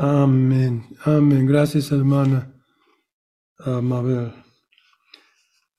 Amén. 0.00 0.96
Amén. 1.06 1.44
Gracias, 1.44 1.90
hermana 1.90 2.54
uh, 3.66 3.82
Mabel. 3.82 4.32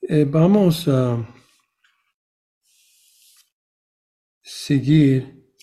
Eh, 0.02 0.26
vamos 0.26 0.90
a 0.90 1.26
seguir 4.42 5.54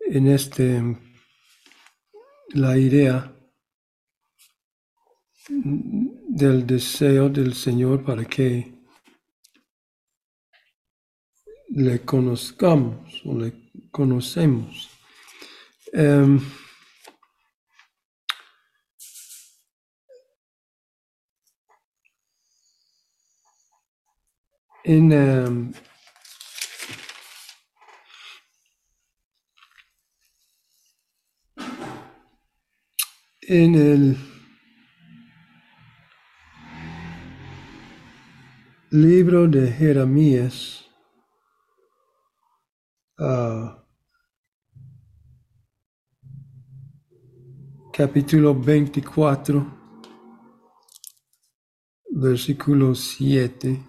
en 0.00 0.28
este 0.28 0.82
la 2.54 2.78
idea 2.78 3.36
del 5.50 6.66
deseo 6.66 7.28
del 7.28 7.52
Señor 7.52 8.02
para 8.02 8.24
que 8.24 8.72
le 11.68 12.00
conozcamos 12.00 13.20
o 13.26 13.34
le 13.34 13.52
conocemos. 13.90 14.88
Um, 15.92 16.40
in 24.88 25.12
um, 25.12 25.72
en 33.42 33.74
el 33.74 34.16
libro 38.90 39.46
de 39.46 39.70
Jeremías, 39.70 40.86
uh, 43.18 43.68
capítulo 47.92 48.54
24, 48.54 49.66
versículo 52.10 52.94
7. 52.94 53.87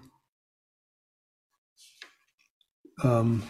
Um, 3.02 3.40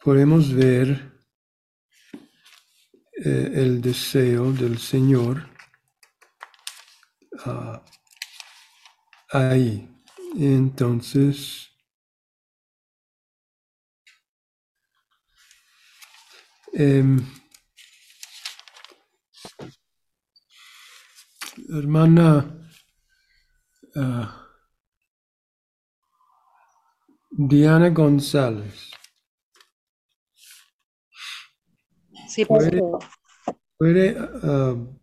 podemos 0.00 0.52
ver 0.52 1.12
eh, 3.24 3.52
el 3.54 3.80
deseo 3.80 4.52
del 4.52 4.78
Señor 4.78 5.48
uh, 7.46 7.78
ahí. 9.30 9.88
Entonces, 10.36 11.70
um, 16.72 17.24
hermana 21.68 22.44
uh, 23.94 24.47
Diana 27.40 27.88
González. 27.90 28.90
Sí, 32.26 32.44
¿Puede, 32.44 32.82
puede, 33.78 34.20
uh, 34.20 34.98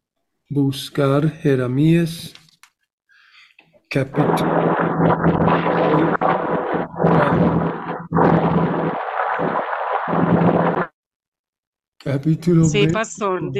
buscar 0.49 1.31
Jeremías 1.31 2.33
capítulo 3.89 4.35
capítulo 12.03 12.65
Sí, 12.65 12.79
20, 12.79 12.93
pastor. 12.93 13.51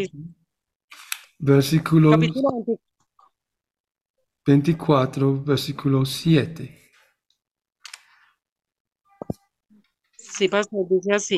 Versículo 1.40 2.12
capítulo 2.12 2.50
20. 2.66 2.82
24, 4.46 5.44
versículo 5.46 6.06
7. 6.06 6.85
Sí, 10.38 10.48
pastor, 10.50 10.86
dice 10.90 11.14
así. 11.14 11.38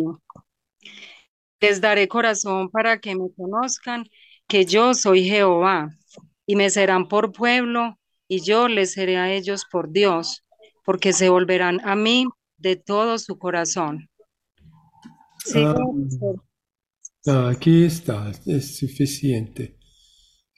Les 1.59 1.81
daré 1.81 2.07
corazón 2.07 2.69
para 2.69 2.99
que 2.99 3.15
me 3.15 3.29
conozcan 3.35 4.05
que 4.47 4.65
yo 4.65 4.93
soy 4.93 5.23
Jehová, 5.25 5.89
y 6.45 6.55
me 6.55 6.69
serán 6.69 7.07
por 7.07 7.31
pueblo, 7.31 7.99
y 8.27 8.41
yo 8.41 8.67
les 8.67 8.93
seré 8.93 9.17
a 9.17 9.31
ellos 9.31 9.65
por 9.71 9.91
Dios, 9.91 10.45
porque 10.85 11.13
se 11.13 11.29
volverán 11.29 11.79
a 11.83 11.95
mí 11.95 12.25
de 12.57 12.75
todo 12.75 13.19
su 13.19 13.37
corazón. 13.37 14.09
Sí, 15.45 15.63
ah, 17.27 17.49
aquí 17.49 17.83
está, 17.83 18.31
es 18.45 18.77
suficiente. 18.77 19.77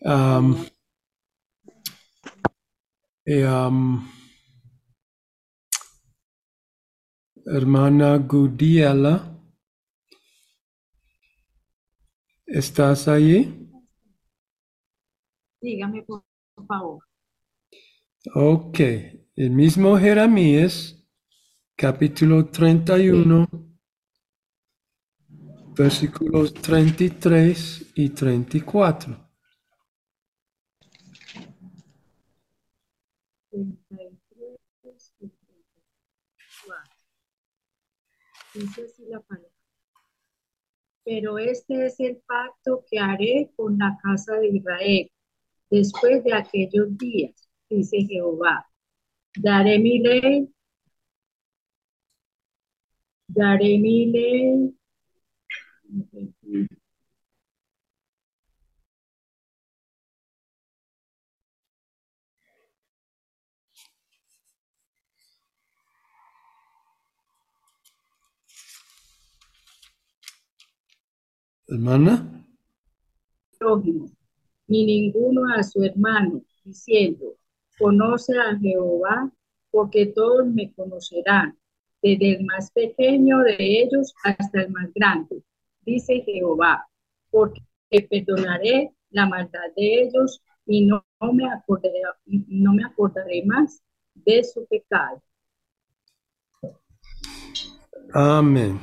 Am, 0.06 0.56
hermana 7.50 8.18
Gudiela, 8.18 9.36
¿estás 12.46 13.08
allí? 13.08 13.68
Dígame, 15.60 16.04
por 16.04 16.24
favor. 16.68 17.04
Ok, 18.36 18.80
el 19.36 19.50
mismo 19.50 19.98
Jeremías, 19.98 21.04
capítulo 21.76 22.46
31, 22.50 23.48
versículos 25.76 26.54
33 26.54 27.94
y 27.96 28.10
34. 28.10 29.30
33 33.50 35.16
y 35.20 35.30
34. 35.30 35.70
Pero 41.04 41.40
este 41.40 41.86
es 41.86 42.00
el 42.00 42.18
pacto 42.18 42.84
que 42.90 43.00
haré 43.00 43.52
con 43.56 43.78
la 43.78 43.98
casa 44.04 44.36
de 44.36 44.50
Israel 44.50 45.12
después 45.70 46.24
de 46.24 46.34
aquellos 46.34 46.98
días, 46.98 47.50
dice 47.70 48.06
Jehová. 48.08 48.68
Daré 49.36 49.80
mi 49.80 50.00
ley, 50.00 50.54
daré 53.28 53.78
mi 53.78 54.06
ley. 54.08 54.76
Hermana, 71.72 72.46
prójimo, 73.60 74.10
ni 74.68 74.86
ninguno 74.86 75.54
a 75.54 75.62
su 75.62 75.84
hermano, 75.84 76.42
diciendo, 76.64 77.36
conoce 77.78 78.34
a 78.40 78.58
Jehová, 78.58 79.32
porque 79.70 80.08
todos 80.08 80.48
me 80.48 80.74
conocerán, 80.74 81.56
desde 82.02 82.38
el 82.38 82.46
más 82.46 82.72
pequeño 82.72 83.40
de 83.40 83.58
ellos 83.60 84.16
hasta 84.24 84.62
el 84.62 84.72
más 84.72 84.92
grande, 84.96 85.44
dice 85.82 86.24
Jehová, 86.26 86.88
porque 87.30 87.62
perdonaré 88.10 88.92
la 89.12 89.28
maldad 89.28 89.70
de 89.76 90.04
ellos 90.04 90.42
y 90.66 90.86
no, 90.86 91.06
no 91.22 91.34
me 91.34 91.52
acordaré, 91.52 92.02
no 92.26 92.74
me 92.74 92.84
acordaré 92.84 93.44
más 93.46 93.84
de 94.16 94.44
su 94.44 94.66
pecado. 94.66 95.22
amén. 98.14 98.80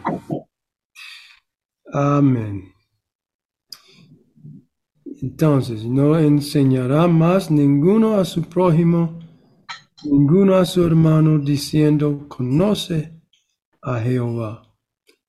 Amén. 1.93 2.76
Entonces, 5.23 5.85
no 5.85 6.19
enseñará 6.19 7.07
más 7.07 7.51
ninguno 7.51 8.17
a 8.17 8.25
su 8.25 8.43
prójimo, 8.43 9.19
ninguno 10.05 10.57
a 10.57 10.65
su 10.67 10.85
hermano, 10.85 11.39
diciendo, 11.39 12.27
conoce 12.29 13.19
a 13.81 14.01
Jehová, 14.01 14.75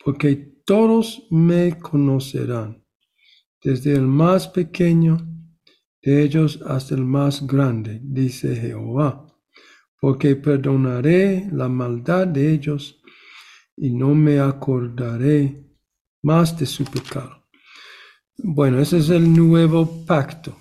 porque 0.03 0.35
todos 0.65 1.27
me 1.29 1.77
conocerán, 1.79 2.83
desde 3.63 3.93
el 3.93 4.07
más 4.07 4.49
pequeño 4.49 5.17
de 6.01 6.23
ellos 6.23 6.61
hasta 6.65 6.95
el 6.95 7.05
más 7.05 7.47
grande, 7.47 7.99
dice 8.03 8.55
Jehová, 8.55 9.25
porque 9.99 10.35
perdonaré 10.35 11.47
la 11.51 11.69
maldad 11.69 12.27
de 12.27 12.51
ellos 12.53 13.01
y 13.77 13.91
no 13.91 14.13
me 14.13 14.39
acordaré 14.39 15.65
más 16.23 16.57
de 16.59 16.65
su 16.65 16.83
pecado. 16.83 17.36
Bueno, 18.37 18.79
ese 18.79 18.97
es 18.97 19.09
el 19.09 19.33
nuevo 19.33 20.05
pacto. 20.05 20.57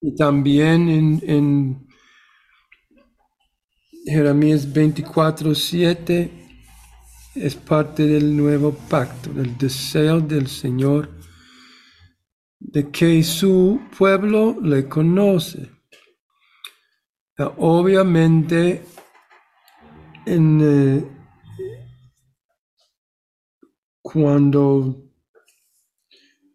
Y 0.00 0.14
también 0.14 0.88
en, 0.88 1.22
en 1.24 1.88
Jeremías 4.04 4.72
24, 4.72 5.54
7, 5.54 6.30
es 7.34 7.54
parte 7.56 8.06
del 8.06 8.36
nuevo 8.36 8.72
pacto, 8.72 9.32
del 9.32 9.56
deseo 9.58 10.20
del 10.20 10.48
Señor 10.48 11.18
de 12.60 12.90
que 12.90 13.22
su 13.22 13.80
pueblo 13.96 14.56
le 14.60 14.88
conoce. 14.88 15.70
Obviamente, 17.56 18.84
en, 20.26 20.60
eh, 20.60 21.04
cuando 24.02 25.07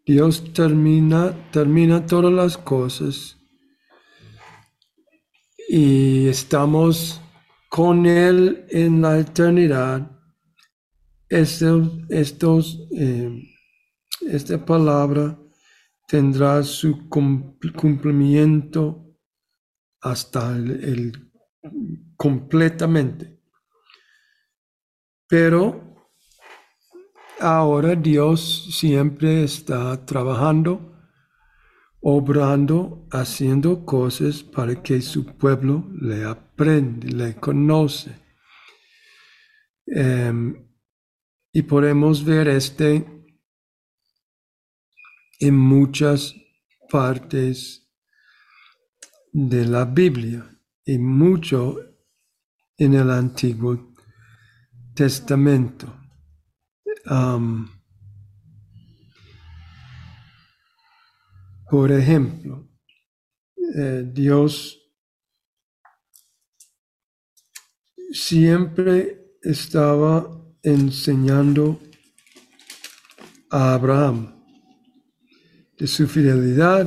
Dios 0.06 0.54
termina, 0.54 1.34
termina 1.52 2.06
todas 2.06 2.34
las 2.34 2.58
cosas 2.58 3.38
y 5.70 6.28
estamos 6.28 7.22
con 7.70 8.06
Él 8.06 8.66
en 8.70 9.02
la 9.02 9.20
eternidad. 9.20 10.12
Estos, 11.30 11.90
estos 12.10 12.86
eh, 12.92 13.54
esta 14.28 14.66
palabra 14.66 15.40
tendrá 16.08 16.64
su 16.64 17.10
cumplimiento 17.10 19.18
hasta 20.02 20.56
el, 20.56 21.32
completamente. 22.18 23.40
Pero 25.28 25.83
ahora 27.44 27.96
Dios 27.96 28.70
siempre 28.72 29.44
está 29.44 30.06
trabajando 30.06 30.94
obrando, 32.06 33.08
haciendo 33.12 33.86
cosas 33.86 34.44
para 34.44 34.84
que 34.84 35.02
su 35.02 35.26
pueblo 35.38 35.90
le 36.02 36.26
aprende, 36.26 37.08
le 37.08 37.36
conoce. 37.36 38.12
Em, 39.86 40.68
y 41.54 41.62
podemos 41.62 42.26
ver 42.26 42.50
este 42.50 43.06
en 45.40 45.56
muchas 45.56 46.36
partes 46.90 47.90
de 49.32 49.66
la 49.66 49.86
Biblia 49.86 50.60
y 50.86 50.98
mucho 50.98 51.78
en 52.78 52.96
el 52.96 53.12
Antiguo 53.12 53.94
Testamento. 54.94 56.03
Por 61.70 61.92
ejemplo, 61.92 62.70
eh, 63.76 64.04
Dios 64.14 64.80
siempre 68.12 69.38
estaba 69.42 70.30
enseñando 70.62 71.80
a 73.50 73.74
Abraham 73.74 74.34
de 75.78 75.88
su 75.88 76.08
fidelidad, 76.08 76.86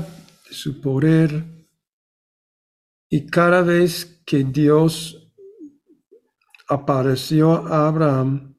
de 0.49 0.55
su 0.55 0.81
poder, 0.81 1.45
y 3.09 3.27
cada 3.27 3.63
vez 3.63 4.23
que 4.25 4.45
Dios 4.45 5.33
apareció 6.69 7.67
a 7.67 7.89
Abraham 7.89 8.56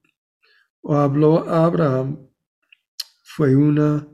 o 0.90 0.96
habló 0.96 1.46
a 1.50 1.66
Abraham, 1.66 2.30
fue 3.22 3.54
una 3.58 4.08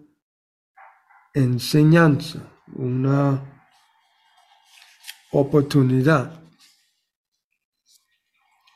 enseñanza, 1.32 2.52
una 2.74 3.64
oportunidad 5.32 6.44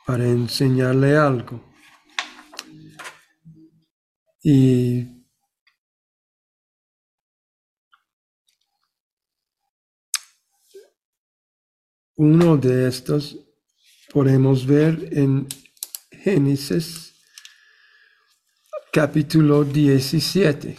para 0.06 0.24
enseñarle 0.24 1.16
algo. 1.16 1.60
Y 4.44 5.26
uno 12.14 12.56
de 12.56 12.86
estos 12.86 13.36
podemos 14.12 14.64
ver 14.64 15.08
en 15.10 15.48
Génesis 16.12 17.07
capítulo 18.92 19.64
17. 19.64 20.76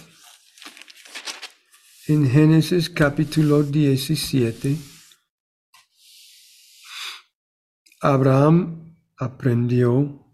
En 2.07 2.29
Génesis 2.29 2.89
capítulo 2.89 3.61
17, 3.61 4.75
Abraham 8.01 8.95
aprendió 9.17 10.28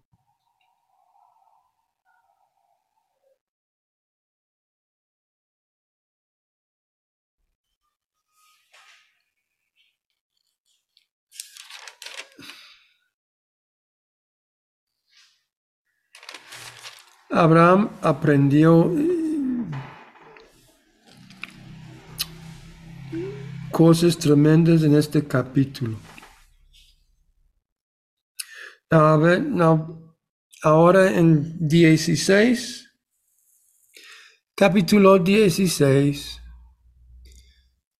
Abraham 17.36 17.90
aprendió 18.02 18.94
cosas 23.72 24.18
tremendas 24.18 24.84
en 24.84 24.96
este 24.96 25.28
capítulo. 25.28 26.00
A 28.90 29.18
ver, 29.18 29.46
ahora 30.64 31.12
en 31.12 31.58
16, 31.60 32.90
capítulo 34.56 35.20
16, 35.20 36.42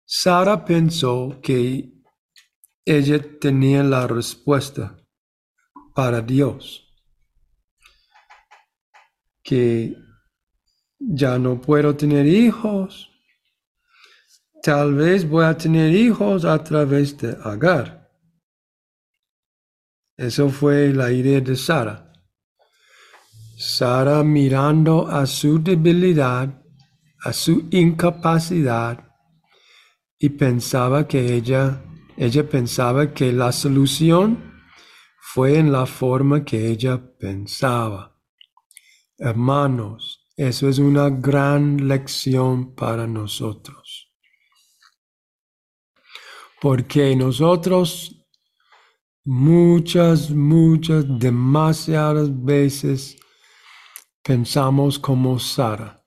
Sara 0.06 0.64
pensó 0.64 1.42
que 1.44 1.92
ella 2.86 3.20
tenía 3.42 3.84
la 3.84 4.08
respuesta 4.08 4.96
para 5.94 6.22
Dios, 6.22 6.85
que 9.46 9.96
ya 11.00 11.40
no 11.40 11.62
puedo 11.62 11.96
tener 11.96 12.26
hijos, 12.26 13.16
Tal 14.66 14.96
vez 14.96 15.30
voy 15.30 15.46
a 15.46 15.56
tener 15.56 15.94
hijos 15.94 16.44
a 16.44 16.64
través 16.64 17.16
de 17.20 17.38
Agar. 17.44 18.10
Eso 20.18 20.50
fue 20.50 20.92
la 20.92 21.12
idea 21.12 21.40
de 21.40 21.56
Sara. 21.56 22.12
Sara 23.60 24.24
mirando 24.24 25.08
a 25.08 25.28
su 25.28 25.62
debilidad, 25.62 26.64
a 27.24 27.32
su 27.32 27.68
incapacidad, 27.70 29.08
y 30.18 30.30
pensaba 30.30 31.08
que 31.08 31.36
ella, 31.36 31.84
ella 32.18 32.50
pensaba 32.50 33.14
que 33.14 33.32
la 33.32 33.52
solución 33.52 34.64
fue 35.20 35.60
en 35.60 35.72
la 35.72 35.86
forma 35.86 36.44
que 36.44 36.70
ella 36.72 37.00
pensaba. 37.20 38.15
Hermanos, 39.26 40.30
eso 40.38 40.70
es 40.70 40.80
una 40.80 41.10
gran 41.10 41.88
lección 41.88 42.76
para 42.76 43.08
nosotros 43.08 44.06
porque 46.66 47.16
nosotros 47.16 48.26
muchas, 49.24 50.32
muchas, 50.32 51.06
demasiadas 51.20 52.44
veces 52.44 53.18
pensamos 54.24 54.98
como 54.98 55.38
Sara. 55.38 56.04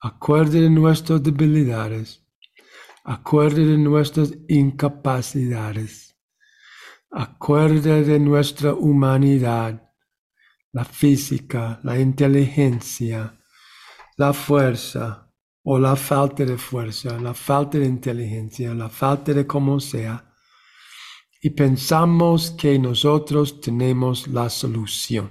Acuerde 0.00 0.60
de 0.60 0.68
nuestras 0.68 1.22
debilidades, 1.22 2.22
acuerde 3.02 3.64
de 3.64 3.78
nuestras 3.78 4.34
incapacidades, 4.46 6.14
acuerde 7.10 8.04
de 8.04 8.18
nuestra 8.20 8.74
humanidad, 8.74 9.87
la 10.72 10.84
física, 10.84 11.80
la 11.82 11.98
inteligencia, 11.98 13.38
la 14.16 14.32
fuerza, 14.32 15.28
o 15.70 15.78
la 15.78 15.96
falta 15.96 16.46
de 16.46 16.56
fuerza, 16.56 17.20
la 17.20 17.34
falta 17.34 17.76
de 17.76 17.84
inteligencia, 17.84 18.72
la 18.72 18.88
falta 18.88 19.34
de 19.34 19.46
como 19.46 19.78
sea, 19.80 20.34
y 21.42 21.50
pensamos 21.50 22.52
que 22.52 22.78
nosotros 22.78 23.60
tenemos 23.60 24.26
la 24.28 24.48
solución. 24.48 25.30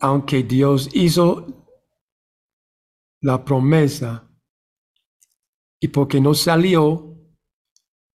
Aunque 0.00 0.44
Dios 0.44 0.88
hizo 0.92 1.66
la 3.20 3.44
promesa 3.44 4.30
y 5.80 5.88
porque 5.88 6.20
no 6.20 6.32
salió 6.32 7.18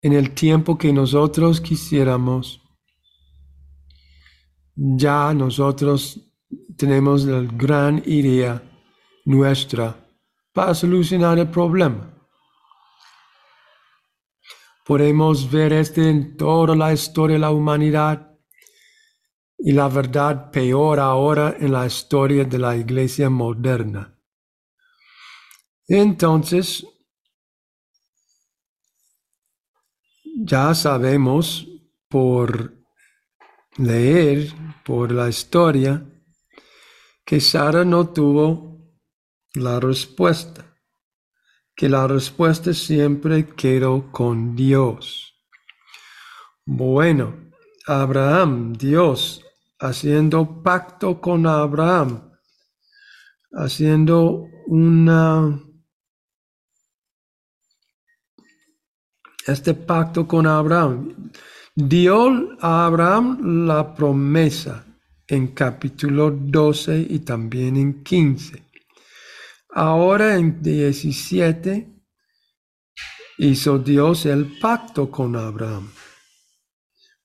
en 0.01 0.13
el 0.13 0.33
tiempo 0.33 0.77
que 0.77 0.93
nosotros 0.93 1.59
quisiéramos, 1.59 2.60
ya 4.83 5.31
nosotros 5.33 6.19
tenemos 6.75 7.23
la 7.25 7.41
gran 7.41 8.01
idea 8.03 8.63
nuestra 9.25 9.95
para 10.51 10.73
solucionar 10.73 11.37
el 11.37 11.49
problema. 11.49 12.11
Podemos 14.83 15.49
ver 15.51 15.73
este 15.73 16.09
en 16.09 16.35
toda 16.35 16.75
la 16.75 16.91
historia 16.91 17.35
de 17.35 17.41
la 17.41 17.51
humanidad. 17.51 18.27
y 19.63 19.73
la 19.73 19.87
verdad 19.87 20.49
peor 20.49 20.99
ahora 20.99 21.55
en 21.59 21.71
la 21.71 21.85
historia 21.85 22.43
de 22.45 22.57
la 22.57 22.75
iglesia 22.75 23.29
moderna. 23.29 24.17
Entonces, 25.87 26.83
ya 30.43 30.73
sabemos 30.73 31.67
por 32.09 32.80
leer, 33.81 34.53
por 34.83 35.11
la 35.11 35.29
historia, 35.29 36.05
que 37.25 37.39
Sara 37.39 37.85
no 37.85 38.09
tuvo 38.09 38.95
la 39.53 39.79
respuesta, 39.79 40.75
que 41.75 41.89
la 41.89 42.07
respuesta 42.07 42.73
siempre 42.73 43.47
quedó 43.55 44.11
con 44.11 44.55
Dios. 44.55 45.35
Bueno, 46.65 47.51
Abraham, 47.87 48.73
Dios, 48.73 49.43
haciendo 49.79 50.61
pacto 50.61 51.19
con 51.19 51.47
Abraham, 51.47 52.31
haciendo 53.53 54.47
una 54.67 55.59
este 59.47 59.73
pacto 59.73 60.27
con 60.27 60.45
Abraham. 60.45 61.31
Dio 61.87 62.57
a 62.59 62.85
Abraham 62.85 63.65
la 63.65 63.95
promesa 63.95 64.85
en 65.27 65.47
capítulo 65.47 66.29
12 66.29 67.07
y 67.09 67.19
también 67.19 67.75
en 67.75 68.03
15. 68.03 68.61
Ahora 69.69 70.35
en 70.35 70.61
17 70.61 71.87
hizo 73.39 73.79
Dios 73.79 74.25
el 74.27 74.59
pacto 74.59 75.09
con 75.09 75.35
Abraham. 75.35 75.91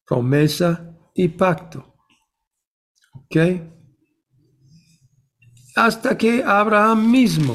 Promesa 0.06 0.96
y 1.14 1.28
pacto. 1.28 1.96
¿Ok? 3.12 3.36
Hasta 5.74 6.16
que 6.16 6.42
Abraham 6.42 7.10
mismo, 7.10 7.52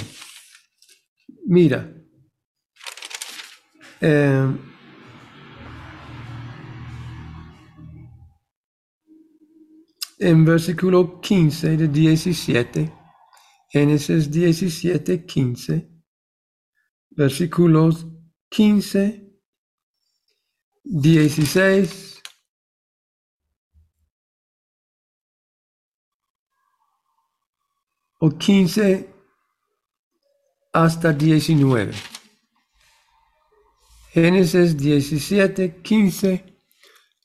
mira, 1.45 1.91
eh, 4.01 4.70
en 10.21 10.45
versículo 10.45 11.19
15 11.19 11.77
de 11.77 11.87
17, 11.87 12.93
Génesis 13.69 14.29
17, 14.29 15.25
15, 15.25 15.89
versículos 17.09 18.05
15, 18.49 19.33
16, 20.83 22.21
o 28.19 28.29
15 28.29 29.09
hasta 30.71 31.13
19. 31.13 31.93
Génesis 34.13 34.77
17, 34.77 35.81
15 35.81 36.45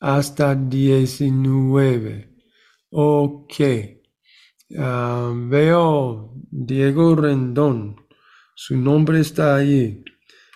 hasta 0.01 0.55
19. 0.55 2.36
Ok. 2.99 3.53
Ah, 4.79 5.31
veo 5.37 6.33
Diego 6.51 7.15
Rendón. 7.15 7.95
Su 8.55 8.75
nombre 8.75 9.21
está 9.21 9.57
ahí. 9.57 10.03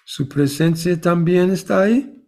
¿Su 0.06 0.26
presencia 0.26 0.98
también 0.98 1.50
está 1.50 1.82
ahí? 1.82 2.26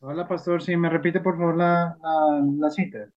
Hola, 0.00 0.28
pastor. 0.28 0.62
Si 0.62 0.76
me 0.76 0.90
repite 0.90 1.20
por 1.20 1.38
favor 1.38 1.56
la, 1.56 1.96
la, 2.02 2.44
la 2.58 2.70
cita. 2.70 3.10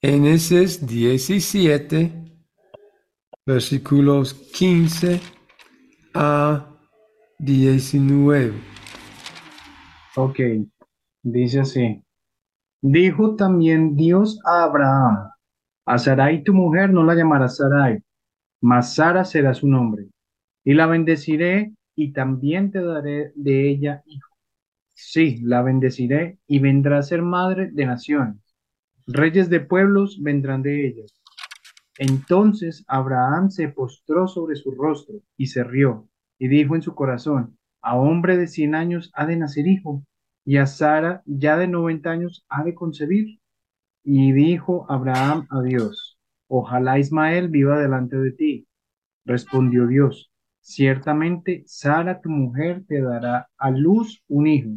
Génesis 0.00 0.86
17, 0.86 2.12
versículos 3.44 4.32
15 4.32 5.20
a 6.14 6.66
19. 7.38 8.54
Ok, 10.16 10.40
dice 11.32 11.60
así. 11.60 12.02
Dijo 12.80 13.36
también 13.36 13.96
Dios 13.96 14.40
a 14.44 14.64
Abraham, 14.64 15.30
a 15.86 15.98
Sarai 15.98 16.44
tu 16.44 16.54
mujer 16.54 16.90
no 16.90 17.04
la 17.04 17.14
llamarás 17.14 17.56
Sarai, 17.56 17.98
mas 18.60 18.94
Sara 18.94 19.24
será 19.24 19.54
su 19.54 19.68
nombre. 19.68 20.08
Y 20.64 20.74
la 20.74 20.86
bendeciré 20.86 21.72
y 21.94 22.12
también 22.12 22.70
te 22.70 22.82
daré 22.82 23.32
de 23.34 23.70
ella 23.70 24.02
hijo. 24.06 24.28
Sí, 24.94 25.40
la 25.42 25.62
bendeciré 25.62 26.38
y 26.46 26.58
vendrá 26.58 26.98
a 26.98 27.02
ser 27.02 27.22
madre 27.22 27.70
de 27.72 27.86
naciones. 27.86 28.36
Reyes 29.06 29.48
de 29.48 29.60
pueblos 29.60 30.18
vendrán 30.20 30.62
de 30.62 30.88
ella. 30.88 31.04
Entonces 31.98 32.84
Abraham 32.86 33.50
se 33.50 33.68
postró 33.68 34.28
sobre 34.28 34.56
su 34.56 34.72
rostro 34.72 35.16
y 35.36 35.46
se 35.46 35.64
rió, 35.64 36.08
y 36.38 36.48
dijo 36.48 36.76
en 36.76 36.82
su 36.82 36.94
corazón, 36.94 37.58
a 37.80 37.96
hombre 37.96 38.36
de 38.36 38.46
cien 38.46 38.74
años 38.74 39.10
ha 39.14 39.26
de 39.26 39.36
nacer 39.36 39.66
hijo, 39.66 40.04
y 40.48 40.56
a 40.56 40.64
Sara 40.64 41.22
ya 41.26 41.58
de 41.58 41.68
noventa 41.68 42.10
años 42.10 42.46
ha 42.48 42.64
de 42.64 42.74
concebir. 42.74 43.38
Y 44.02 44.32
dijo 44.32 44.86
Abraham 44.88 45.46
a 45.50 45.60
Dios, 45.60 46.18
ojalá 46.46 46.98
Ismael 46.98 47.48
viva 47.48 47.78
delante 47.78 48.16
de 48.16 48.32
ti. 48.32 48.66
Respondió 49.26 49.86
Dios, 49.86 50.32
ciertamente 50.62 51.64
Sara 51.66 52.22
tu 52.22 52.30
mujer 52.30 52.82
te 52.88 53.02
dará 53.02 53.50
a 53.58 53.70
luz 53.70 54.24
un 54.26 54.46
hijo, 54.46 54.70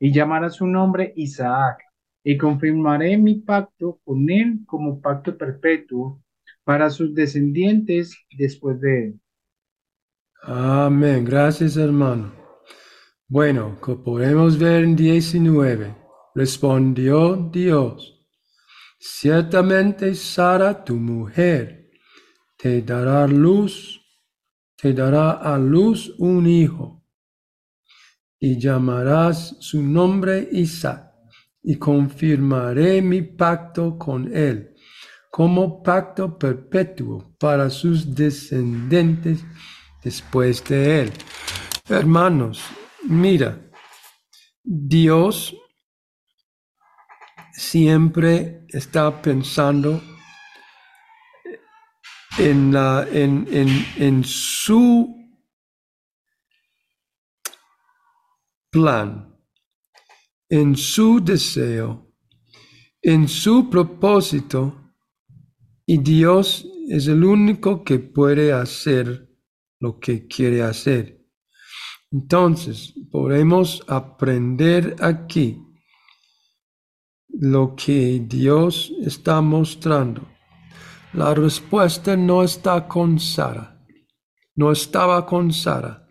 y 0.00 0.10
llamará 0.10 0.50
su 0.50 0.66
nombre 0.66 1.12
Isaac, 1.14 1.78
y 2.24 2.36
confirmaré 2.36 3.16
mi 3.16 3.36
pacto 3.36 4.00
con 4.02 4.28
él 4.28 4.62
como 4.66 5.00
pacto 5.00 5.38
perpetuo 5.38 6.20
para 6.64 6.90
sus 6.90 7.14
descendientes 7.14 8.18
después 8.36 8.80
de 8.80 9.04
él. 9.04 9.20
Amén. 10.42 11.24
Gracias, 11.24 11.76
hermano. 11.76 12.41
Bueno, 13.34 13.78
como 13.80 14.04
podemos 14.04 14.58
ver 14.58 14.84
en 14.84 14.94
19, 14.94 15.96
respondió 16.34 17.48
Dios, 17.50 18.26
ciertamente 19.00 20.14
Sara, 20.14 20.84
tu 20.84 20.96
mujer, 20.96 21.88
te 22.58 22.82
dará 22.82 23.26
luz, 23.26 24.02
te 24.76 24.92
dará 24.92 25.30
a 25.30 25.56
luz 25.56 26.14
un 26.18 26.46
hijo, 26.46 27.06
y 28.38 28.58
llamarás 28.60 29.56
su 29.60 29.82
nombre 29.82 30.46
Isaac, 30.52 31.14
y 31.62 31.76
confirmaré 31.76 33.00
mi 33.00 33.22
pacto 33.22 33.96
con 33.96 34.30
él 34.36 34.74
como 35.30 35.82
pacto 35.82 36.36
perpetuo 36.38 37.34
para 37.38 37.70
sus 37.70 38.14
descendientes 38.14 39.42
después 40.04 40.62
de 40.64 41.00
él. 41.00 41.12
Hermanos, 41.88 42.62
mira, 43.04 43.70
Dios 44.62 45.56
siempre 47.52 48.64
está 48.68 49.20
pensando 49.20 50.00
en, 52.38 52.72
la, 52.72 53.06
en, 53.10 53.46
en, 53.50 53.68
en 53.96 54.24
su 54.24 55.14
plan, 58.70 59.38
en 60.48 60.76
su 60.76 61.20
deseo, 61.22 62.14
en 63.02 63.28
su 63.28 63.68
propósito 63.68 64.94
y 65.84 65.98
Dios 65.98 66.66
es 66.88 67.06
el 67.06 67.24
único 67.24 67.84
que 67.84 67.98
puede 67.98 68.52
hacer 68.52 69.28
lo 69.80 69.98
que 69.98 70.26
quiere 70.26 70.62
hacer. 70.62 71.21
Entonces, 72.12 72.92
podemos 73.10 73.82
aprender 73.88 74.96
aquí 75.00 75.62
lo 77.28 77.74
que 77.74 78.22
Dios 78.26 78.92
está 79.00 79.40
mostrando. 79.40 80.28
La 81.14 81.34
respuesta 81.34 82.16
no 82.16 82.42
está 82.42 82.86
con 82.86 83.18
Sara, 83.18 83.82
no 84.54 84.70
estaba 84.72 85.24
con 85.24 85.52
Sara. 85.52 86.06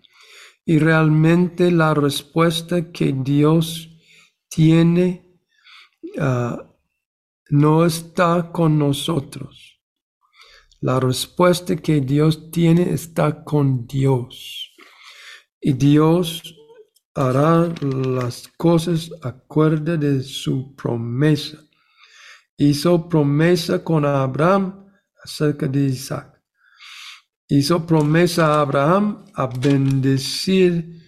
Y 0.66 0.80
realmente 0.80 1.72
la 1.72 1.94
respuesta 1.94 2.92
que 2.92 3.14
Dios 3.14 3.90
tiene 4.50 5.40
uh, 6.18 6.58
no 7.50 7.86
está 7.86 8.52
con 8.52 8.78
nosotros. 8.80 9.80
La 10.80 11.00
respuesta 11.00 11.76
que 11.76 12.02
Dios 12.02 12.50
tiene 12.52 12.92
está 12.94 13.44
con 13.44 13.86
Dios. 13.86 14.71
Y 15.62 15.74
Dios 15.74 16.56
hará 17.14 17.72
las 17.82 18.48
cosas 18.58 19.12
acuerdo 19.22 19.96
de 19.96 20.24
su 20.24 20.76
promesa. 20.76 21.60
Hizo 22.58 23.08
promesa 23.08 23.84
con 23.84 24.06
Abraham 24.06 24.88
acerca 25.24 25.68
de 25.68 25.86
Isaac. 25.86 26.42
Hizo 27.48 27.86
promesa 27.86 28.48
a 28.48 28.62
Abraham 28.62 29.26
a 29.36 29.46
bendecir 29.46 31.02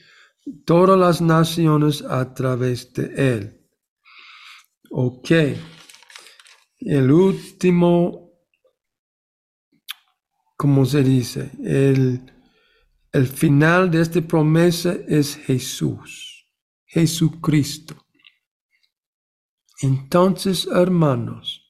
todas 0.66 1.00
las 1.00 1.22
naciones 1.22 2.04
a 2.04 2.34
través 2.34 2.94
de 2.94 3.36
él. 3.36 3.68
Ok. 4.92 5.32
El 6.80 7.12
último, 7.12 8.34
¿cómo 10.58 10.86
se 10.86 11.02
dice? 11.02 11.50
El, 11.64 12.33
el 13.14 13.28
final 13.28 13.90
de 13.90 14.02
esta 14.02 14.22
promesa 14.22 14.94
es 15.08 15.38
Jesús, 15.38 16.46
Jesucristo. 16.86 17.96
Entonces, 19.82 20.68
hermanos, 20.68 21.62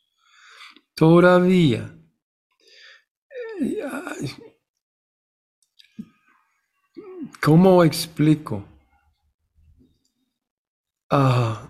todavía 0.96 1.96
¿Cómo 7.42 7.84
explico? 7.84 8.66
Ah, 11.10 11.70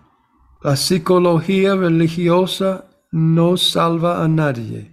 la 0.62 0.76
psicología 0.76 1.76
religiosa 1.76 2.90
no 3.12 3.58
salva 3.58 4.24
a 4.24 4.28
nadie. 4.28 4.93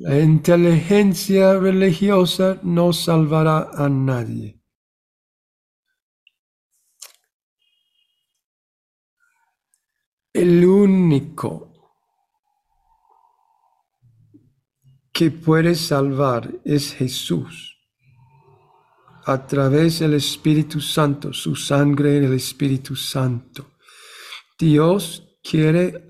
La 0.00 0.16
inteligencia 0.16 1.58
religiosa 1.58 2.60
no 2.62 2.92
salvará 2.92 3.70
a 3.74 3.88
nadie. 3.88 4.62
El 10.32 10.64
único 10.64 11.72
que 15.12 15.32
puede 15.32 15.74
salvar 15.74 16.48
es 16.64 16.94
Jesús 16.94 17.76
a 19.26 19.46
través 19.48 19.98
del 19.98 20.14
Espíritu 20.14 20.80
Santo, 20.80 21.32
su 21.32 21.56
sangre 21.56 22.18
en 22.18 22.24
el 22.24 22.34
Espíritu 22.34 22.94
Santo. 22.94 23.72
Dios 24.56 25.40
quiere 25.42 26.06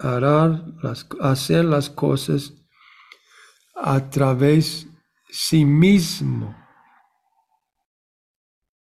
hacer 1.21 1.65
las 1.65 1.89
cosas 1.89 2.58
a 3.81 4.11
través 4.11 4.87
sí 5.31 5.65
mismo. 5.65 6.57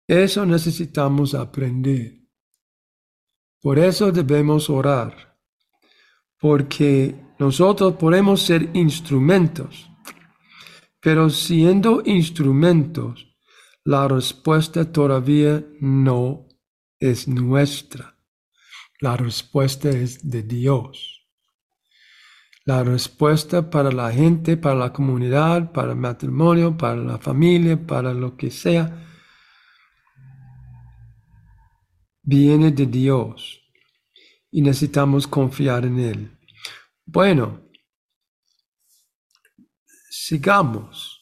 Eso 0.07 0.47
necesitamos 0.47 1.35
aprender. 1.35 2.21
Por 3.61 3.79
eso 3.79 4.13
debemos 4.13 4.71
orar, 4.71 5.37
porque 6.39 7.17
nosotros 7.39 7.97
podemos 7.97 8.43
ser 8.43 8.71
instrumentos, 8.75 9.91
pero 11.01 11.29
siendo 11.31 12.03
instrumentos, 12.05 13.37
la 13.85 14.07
respuesta 14.07 14.91
todavía 14.93 15.65
no 15.81 16.47
es 16.99 17.27
nuestra. 17.27 18.17
La 19.01 19.17
respuesta 19.17 19.91
es 19.91 20.29
de 20.29 20.43
Dios. 20.43 21.16
La 22.67 22.83
respuesta 22.83 23.71
para 23.71 23.91
la 23.93 24.11
gente, 24.13 24.57
para 24.57 24.75
la 24.75 24.93
comunidad, 24.93 25.73
para 25.73 25.93
el 25.93 25.99
matrimonio, 25.99 26.77
para 26.77 26.97
la 26.97 27.17
familia, 27.17 27.87
para 27.87 28.13
lo 28.13 28.37
que 28.37 28.51
sea, 28.51 29.07
viene 32.23 32.73
de 32.73 32.87
Dios 32.87 33.63
y 34.51 34.63
necesitamos 34.63 35.29
confiar 35.29 35.85
en 35.85 36.01
Él. 36.01 36.39
Bueno, 37.05 37.71
sigamos. 40.11 41.13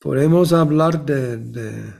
Podemos 0.00 0.52
hablar 0.52 1.04
de, 1.04 1.94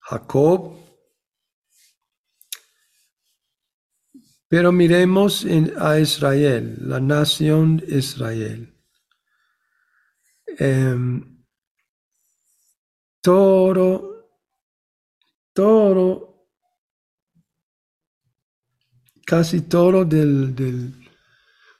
Jacob, 0.00 0.87
pero 4.48 4.72
miremos 4.72 5.46
a 5.78 6.00
Israel, 6.00 6.76
la 6.80 7.00
nación 7.00 7.82
Israel. 7.86 8.74
Em, 10.58 11.44
todo, 13.20 14.30
todo, 15.52 16.46
casi 19.26 19.60
todo 19.60 20.06
del, 20.06 20.54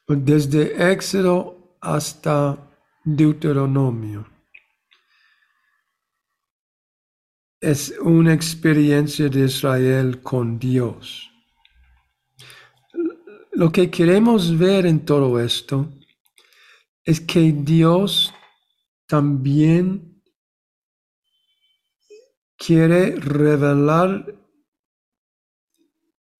desde 0.06 0.92
Éxodo 0.92 1.78
hasta 1.80 2.70
Deuteronomio. 3.04 4.28
Es 7.60 7.94
una 8.00 8.34
experiencia 8.34 9.28
de 9.30 9.46
Israel 9.46 10.20
con 10.22 10.58
Dios. 10.58 11.27
Lo 13.58 13.72
que 13.72 13.90
queremos 13.90 14.56
ver 14.56 14.86
en 14.86 15.04
todo 15.04 15.40
esto 15.40 15.92
es 17.02 17.20
que 17.20 17.50
Dios 17.52 18.32
también 19.08 20.22
quiere 22.56 23.16
revelar 23.16 24.32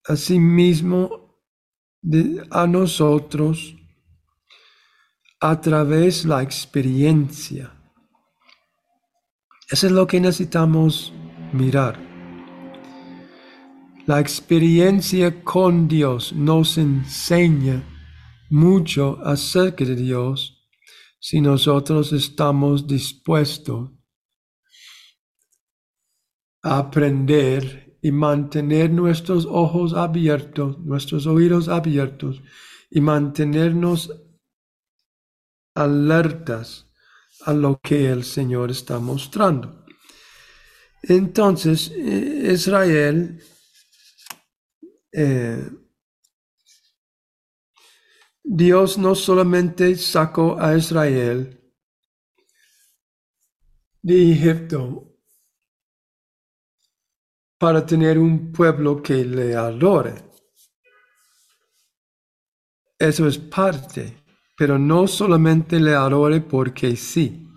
a 0.05 0.15
sí 0.15 0.39
mismo 0.39 1.43
a 2.53 2.69
nosotros 2.69 3.75
a 5.41 5.61
través 5.61 6.23
de 6.23 6.29
la 6.29 6.41
experiencia. 6.45 7.75
Eso 9.69 9.89
es 9.89 9.93
lo 9.93 10.07
que 10.07 10.21
necesitamos 10.21 11.13
mirar. 11.53 12.08
La 14.09 14.21
experiencia 14.21 15.45
con 15.45 15.87
Dios 15.87 16.33
nos 16.33 16.79
enseña 16.79 17.85
mucho 18.49 19.19
acerca 19.23 19.85
de 19.85 19.97
Dios 19.97 20.67
si 21.21 21.43
nosotros 21.43 22.15
estamos 22.15 22.87
dispuestos 22.87 23.91
a 26.63 26.79
aprender 26.79 27.99
y 28.01 28.11
mantener 28.11 28.91
nuestros 28.91 29.45
ojos 29.45 29.93
abiertos, 29.93 30.79
nuestros 30.79 31.27
oídos 31.27 31.69
abiertos 31.69 32.41
y 32.91 33.03
mantenernos 33.03 34.11
alertas 35.75 36.91
a 37.45 37.53
lo 37.53 37.79
que 37.83 38.11
el 38.11 38.25
Señor 38.25 38.71
está 38.71 39.01
mostrando. 39.01 39.85
Entonces, 41.03 41.93
eh, 41.95 42.53
Israel 42.55 43.43
eh, 45.13 45.69
Dios 48.43 48.99
no 48.99 49.15
solamente 49.15 49.95
sacó 49.97 50.61
a 50.61 50.77
Israel 50.77 51.61
de 54.03 54.33
Egipto 54.33 55.17
para 57.59 57.85
tener 57.85 58.19
un 58.19 58.53
pueblo 58.53 59.03
que 59.03 59.25
le 59.25 59.55
adore. 59.55 60.15
Eso 62.99 63.27
es 63.29 63.39
parte 63.39 64.29
pero 64.59 64.77
no 64.77 65.07
solamente 65.07 65.79
le 65.79 65.95
adore 65.95 66.41
porque 66.41 66.97
sí, 66.97 67.49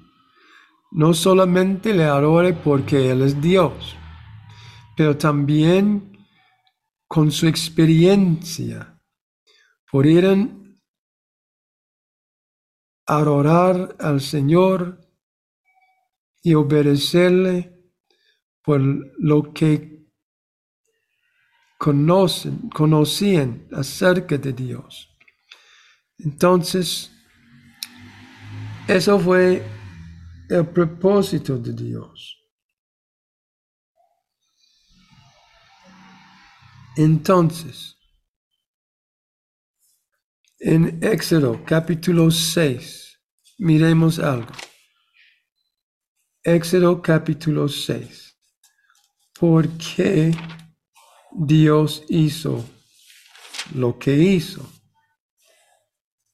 no 0.91 1.15
solamente 1.15 1.95
le 1.95 2.03
adore 2.03 2.53
porque 2.53 3.09
Él 3.09 3.23
es 3.23 3.41
Dios, 3.41 3.97
pero 4.95 5.17
también 5.17 6.10
con 7.11 7.29
su 7.29 7.45
experiencia 7.45 8.97
pudieran 9.91 10.79
adorar 13.05 13.97
al 13.99 14.21
Señor 14.21 14.97
y 16.41 16.53
obedecerle 16.53 17.77
por 18.63 18.79
lo 19.19 19.51
que 19.51 20.07
conocen, 21.77 22.69
conocían 22.69 23.67
acerca 23.73 24.37
de 24.37 24.53
Dios. 24.53 25.13
Entonces, 26.17 27.11
eso 28.87 29.19
fue 29.19 29.61
el 30.49 30.65
propósito 30.69 31.57
de 31.57 31.73
Dios. 31.73 32.40
Entonces, 37.03 37.97
en 40.59 41.03
Éxodo 41.03 41.63
capítulo 41.65 42.29
6, 42.29 43.19
miremos 43.57 44.19
algo. 44.19 44.51
Éxodo 46.43 47.01
capítulo 47.01 47.67
6. 47.67 48.37
¿Por 49.39 49.67
qué 49.79 50.31
Dios 51.31 52.03
hizo 52.07 52.63
lo 53.73 53.97
que 53.97 54.15
hizo? 54.15 54.63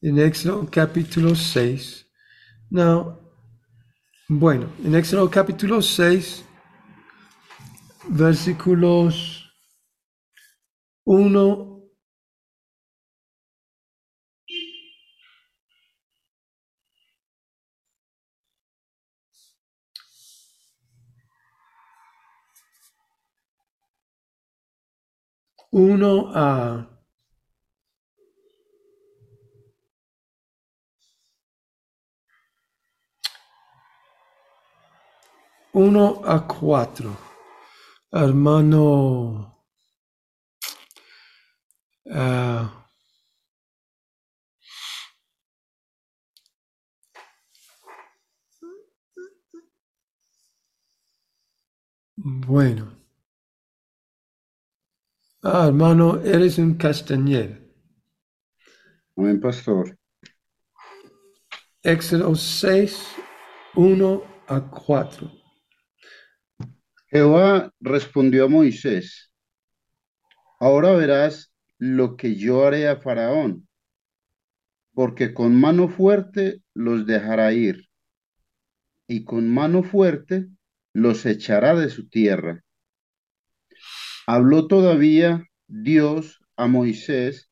en 0.01 0.19
Éxodo 0.19 0.67
capítulo 0.69 1.33
6. 1.33 2.05
No, 2.71 3.19
bueno, 4.27 4.69
en 4.83 4.95
Éxodo 4.95 5.29
capítulo 5.29 5.81
6 5.81 6.43
versículos 8.09 9.46
1 11.07 11.67
1 25.71 26.31
a. 26.33 26.87
Uno 35.73 36.21
a 36.25 36.47
cuatro. 36.47 37.15
Hermano 38.11 39.56
ah, 42.11 42.87
bueno. 52.15 52.97
Ah, 55.43 55.67
hermano, 55.67 56.19
eres 56.23 56.57
un 56.57 56.75
castañer. 56.75 57.61
Amén, 59.15 59.39
pastor. 59.39 59.97
Éxodo 61.83 62.35
6, 62.35 63.15
1 63.75 64.23
a 64.47 64.59
4. 64.59 65.31
Jehová 67.09 67.71
respondió 67.79 68.45
a 68.45 68.49
Moisés, 68.49 69.31
ahora 70.59 70.91
verás 70.91 71.53
lo 71.77 72.17
que 72.17 72.35
yo 72.35 72.65
haré 72.65 72.87
a 72.87 72.97
Faraón, 72.97 73.67
porque 74.93 75.33
con 75.33 75.59
mano 75.59 75.89
fuerte 75.89 76.61
los 76.73 77.05
dejará 77.05 77.53
ir, 77.53 77.87
y 79.07 79.23
con 79.23 79.47
mano 79.47 79.83
fuerte 79.83 80.47
los 80.93 81.25
echará 81.25 81.75
de 81.75 81.89
su 81.89 82.09
tierra. 82.09 82.63
Habló 84.25 84.67
todavía 84.67 85.45
Dios 85.67 86.39
a 86.55 86.67
Moisés 86.67 87.49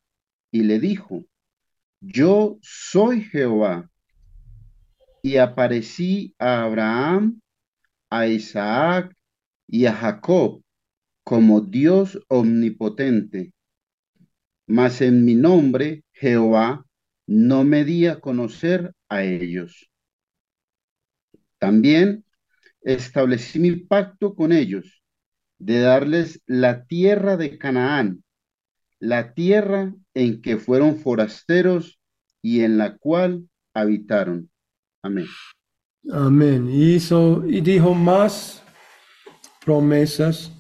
y 0.51 0.63
le 0.63 0.79
dijo, 0.79 1.25
yo 2.01 2.57
soy 2.61 3.21
Jehová, 3.21 3.89
y 5.21 5.37
aparecí 5.37 6.35
a 6.37 6.63
Abraham, 6.63 7.41
a 8.11 8.27
Isaac 8.27 9.15
y 9.67 9.87
a 9.87 9.93
Jacob 9.93 10.61
como 11.23 11.61
Dios 11.61 12.19
omnipotente. 12.27 13.54
Mas 14.67 15.01
en 15.01 15.25
mi 15.25 15.35
nombre, 15.35 16.03
Jehová, 16.11 16.85
no 17.27 17.63
me 17.63 17.83
di 17.83 18.07
a 18.07 18.19
conocer 18.19 18.93
a 19.09 19.23
ellos. 19.23 19.89
También 21.59 22.25
establecí 22.81 23.59
mi 23.59 23.75
pacto 23.75 24.35
con 24.35 24.51
ellos 24.51 25.01
de 25.57 25.79
darles 25.79 26.41
la 26.45 26.85
tierra 26.85 27.37
de 27.37 27.57
Canaán, 27.57 28.23
la 28.99 29.33
tierra 29.33 29.93
en 30.13 30.41
que 30.41 30.57
fueron 30.57 30.99
forasteros 30.99 31.99
y 32.41 32.61
en 32.61 32.77
la 32.77 32.97
cual 32.97 33.49
habitaron. 33.73 34.49
Amén. 35.01 35.27
Amén. 36.11 36.69
Y 36.69 36.95
hizo 36.95 37.43
y 37.45 37.61
dijo 37.61 37.93
más 37.93 38.63
promesas, 39.63 40.51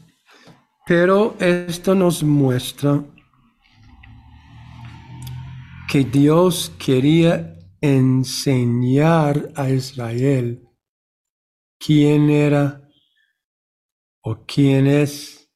pero 0.87 1.35
esto 1.39 1.93
nos 1.93 2.23
muestra 2.23 3.03
que 5.95 6.03
Dios 6.03 6.73
quería 6.77 7.57
enseñar 7.79 9.53
a 9.55 9.69
Israel 9.69 10.67
quién 11.79 12.29
era 12.29 12.81
o 14.21 14.45
quién 14.45 14.87
es 14.87 15.49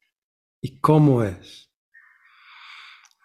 y 0.62 0.80
cómo 0.80 1.22
es. 1.22 1.70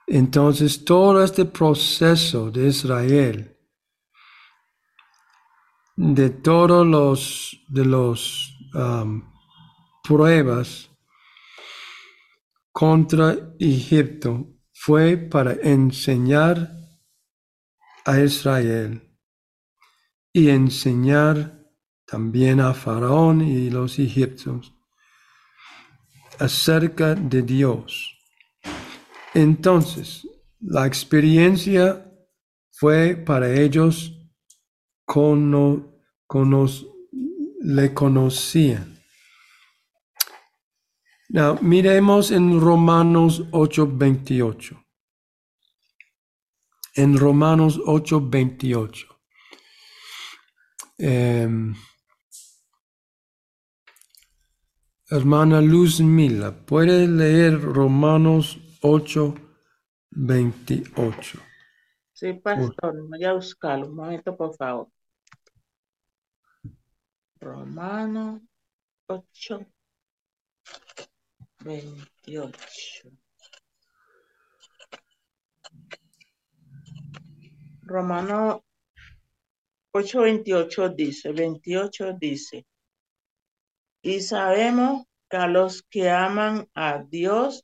Entonces 0.06 0.84
todo 0.84 1.24
este 1.24 1.46
proceso 1.46 2.52
de 2.52 2.68
Israel, 2.68 3.58
de 5.96 6.30
todos 6.32 6.86
los 6.86 7.64
de 7.70 7.86
los 7.86 8.58
um, 8.74 9.24
pruebas 10.04 10.90
contra 12.74 13.38
Egipto 13.58 14.50
fue 14.74 15.16
para 15.16 15.54
enseñar 15.54 16.85
a 18.06 18.20
Israel 18.20 19.02
y 20.32 20.50
enseñar 20.50 21.66
también 22.06 22.60
a 22.60 22.74
Faraón 22.74 23.42
y 23.42 23.70
los 23.70 23.98
egipcios 24.00 24.74
acerca 26.40 27.16
de 27.16 27.42
Dios. 27.42 28.18
Entonces, 29.34 30.28
la 30.60 30.86
experiencia 30.86 32.06
fue 32.72 33.16
para 33.16 33.52
ellos 33.52 34.14
cono, 35.06 35.94
le 37.62 37.94
conocían. 37.94 38.96
Now, 41.30 41.58
miremos 41.62 42.32
en 42.32 42.60
Romanos 42.62 43.44
8:28. 43.52 44.85
En 46.96 47.18
Romanos 47.18 47.82
8:28. 47.86 49.08
Em, 50.98 51.76
hermana 55.10 55.60
Luz 55.60 56.00
Mila, 56.00 56.66
¿puede 56.66 57.06
leer 57.08 57.62
Romanos 57.62 58.58
8:28? 58.82 61.40
Sí, 62.14 62.32
pastor, 62.34 62.96
voy 63.10 63.24
a 63.26 63.34
buscarlo. 63.34 63.88
Un 63.88 63.96
momento, 63.96 64.38
por 64.38 64.56
favor. 64.56 64.88
Romanos 67.42 68.42
8, 69.08 69.66
28. 71.60 72.58
Romano 77.86 78.66
8:28 79.94 80.96
dice, 80.96 81.32
28 81.32 82.14
dice, 82.20 82.66
y 84.02 84.22
sabemos 84.22 85.06
que 85.30 85.38
a 85.38 85.48
los 85.48 85.84
que 85.84 86.10
aman 86.10 86.68
a 86.76 87.04
Dios, 87.04 87.64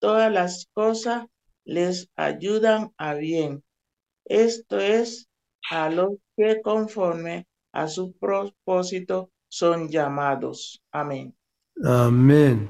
todas 0.00 0.30
las 0.30 0.68
cosas 0.74 1.26
les 1.64 2.10
ayudan 2.16 2.92
a 2.96 3.14
bien. 3.14 3.64
Esto 4.24 4.78
es 4.78 5.28
a 5.70 5.88
los 5.90 6.10
que 6.36 6.60
conforme 6.60 7.46
a 7.72 7.88
su 7.88 8.12
propósito 8.18 9.30
son 9.48 9.88
llamados. 9.88 10.82
Amén. 10.92 11.36
Amén. 11.84 12.68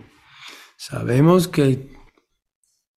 Sabemos 0.76 1.48
que 1.48 2.02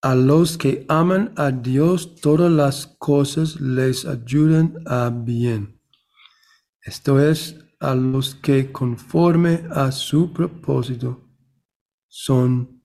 a 0.06 0.14
los 0.14 0.56
que 0.60 0.86
aman 0.88 1.34
a 1.36 1.50
Dios 1.50 2.14
todas 2.22 2.52
las 2.52 2.86
cosas 3.00 3.60
les 3.60 4.06
ayudan 4.06 4.76
a 4.86 5.10
bien. 5.10 5.82
Esto 6.80 7.20
es 7.20 7.58
a 7.80 7.96
los 7.96 8.36
que 8.36 8.72
conforme 8.72 9.64
a 9.72 9.92
su 9.92 10.32
propósito 10.32 11.28
son 12.08 12.84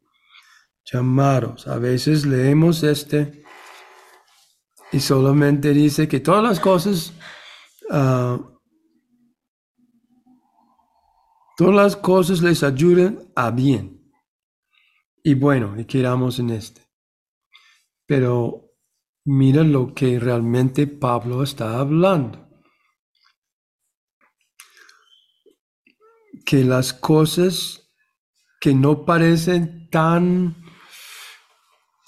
llamados. 0.82 1.68
A 1.68 1.76
veces 1.76 2.24
leemos 2.24 2.82
este 2.82 3.44
y 4.90 5.00
solamente 5.00 5.74
dice 5.74 6.08
que 6.08 6.20
todas 6.20 6.42
las 6.42 6.58
cosas, 6.58 7.12
ah, 7.90 8.40
todas 11.58 11.74
las 11.74 11.96
cosas 11.96 12.40
les 12.40 12.62
ayudan 12.62 13.30
a 13.36 13.50
bien. 13.50 14.10
Y 15.22 15.34
bueno, 15.34 15.78
y 15.78 15.84
quedamos 15.84 16.38
en 16.38 16.48
este. 16.48 16.89
Pero 18.10 18.34
mira 19.24 19.62
lo 19.64 19.94
que 19.94 20.18
realmente 20.18 20.86
Pablo 20.86 21.42
está 21.42 21.78
hablando. 21.80 22.38
Que 26.44 26.64
las 26.64 26.92
cosas 26.92 27.90
que 28.60 28.74
no 28.74 29.04
parecen 29.06 29.88
tan, 29.90 30.56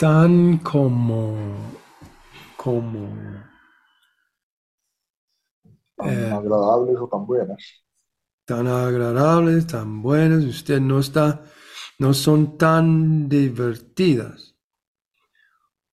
tan 0.00 0.58
como, 0.58 1.18
como 2.56 3.02
tan 5.96 6.14
Eh, 6.14 6.38
agradables 6.38 6.96
o 7.00 7.08
tan 7.08 7.26
buenas. 7.26 7.62
tan 8.46 8.66
agradables, 8.68 9.66
tan 9.66 10.00
buenas, 10.02 10.44
usted 10.44 10.80
no 10.80 11.00
está, 11.00 11.42
no 11.98 12.14
son 12.14 12.56
tan 12.56 13.28
divertidas. 13.28 14.51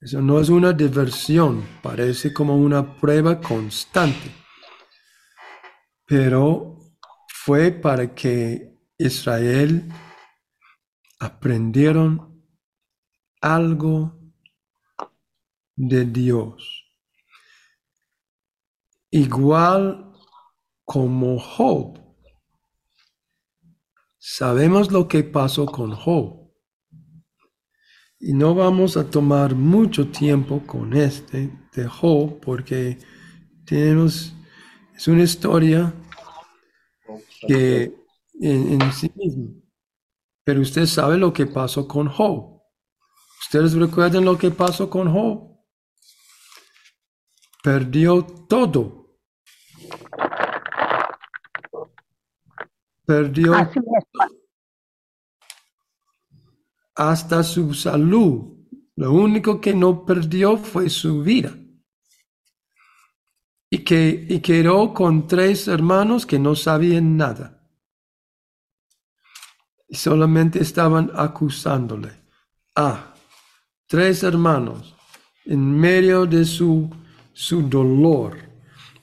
Eso 0.02 0.22
no 0.22 0.40
es 0.40 0.48
una 0.48 0.72
diversión, 0.72 1.68
parece 1.84 2.34
como 2.34 2.56
una 2.56 2.96
prueba 2.96 3.42
constante. 3.42 4.32
Pero 6.06 6.78
fue 7.28 7.72
para 7.72 8.16
que 8.16 8.78
Israel 8.98 9.92
aprendieron 11.20 12.46
algo 13.42 14.18
de 15.76 16.06
Dios. 16.06 16.86
Igual 19.12 20.14
como 20.86 21.40
Job. 21.40 22.00
Sabemos 24.18 24.92
lo 24.92 25.08
que 25.08 25.24
pasó 25.24 25.66
con 25.66 25.92
Job. 25.92 26.49
Y 28.22 28.34
no 28.34 28.54
vamos 28.54 28.98
a 28.98 29.10
tomar 29.10 29.56
mucho 29.56 30.10
tiempo 30.10 30.62
con 30.68 30.94
este 30.94 31.50
de 31.74 31.88
Job 31.88 32.42
porque 32.42 32.98
tenemos, 33.66 34.34
es 34.94 35.08
una 35.08 35.24
historia 35.24 35.94
que 37.48 37.94
en, 38.42 38.92
sí 38.92 39.10
mismo. 39.16 39.54
Pero 40.44 40.62
usted 40.62 40.86
sabe 40.86 41.18
lo 41.18 41.32
que 41.32 41.46
pasó 41.46 41.88
con 41.88 42.10
Job. 42.10 42.62
¿Ustedes 43.42 43.74
recuerdan 43.74 44.26
lo 44.26 44.38
que 44.38 44.52
pasó 44.52 44.90
con 44.90 45.10
Job? 45.12 45.58
Perdió 47.64 48.26
todo. 48.50 49.18
Perdió 53.06 53.56
es. 53.56 53.70
Hasta 57.00 57.44
su 57.44 57.74
salud. 57.74 58.58
Lo 58.98 59.14
único 59.14 59.62
que 59.62 59.74
no 59.74 60.06
perdió 60.06 60.58
fue 60.58 60.90
su 60.90 61.24
vida. 61.24 61.56
Y, 63.70 63.80
que, 63.86 64.28
y 64.30 64.42
quedó 64.42 64.94
con 64.94 65.26
tres 65.26 65.70
hermanos 65.70 66.26
que 66.26 66.38
no 66.38 66.56
sabían 66.56 67.16
nada. 67.16 67.64
Y 69.88 69.96
solamente 69.96 70.62
estaban 70.62 71.10
acusándole. 71.16 72.12
Ah, 72.76 73.14
tres 73.88 74.24
hermanos 74.24 74.94
en 75.46 75.80
medio 75.80 76.26
de 76.26 76.44
su, 76.44 76.90
su 77.32 77.62
dolor, 77.62 78.38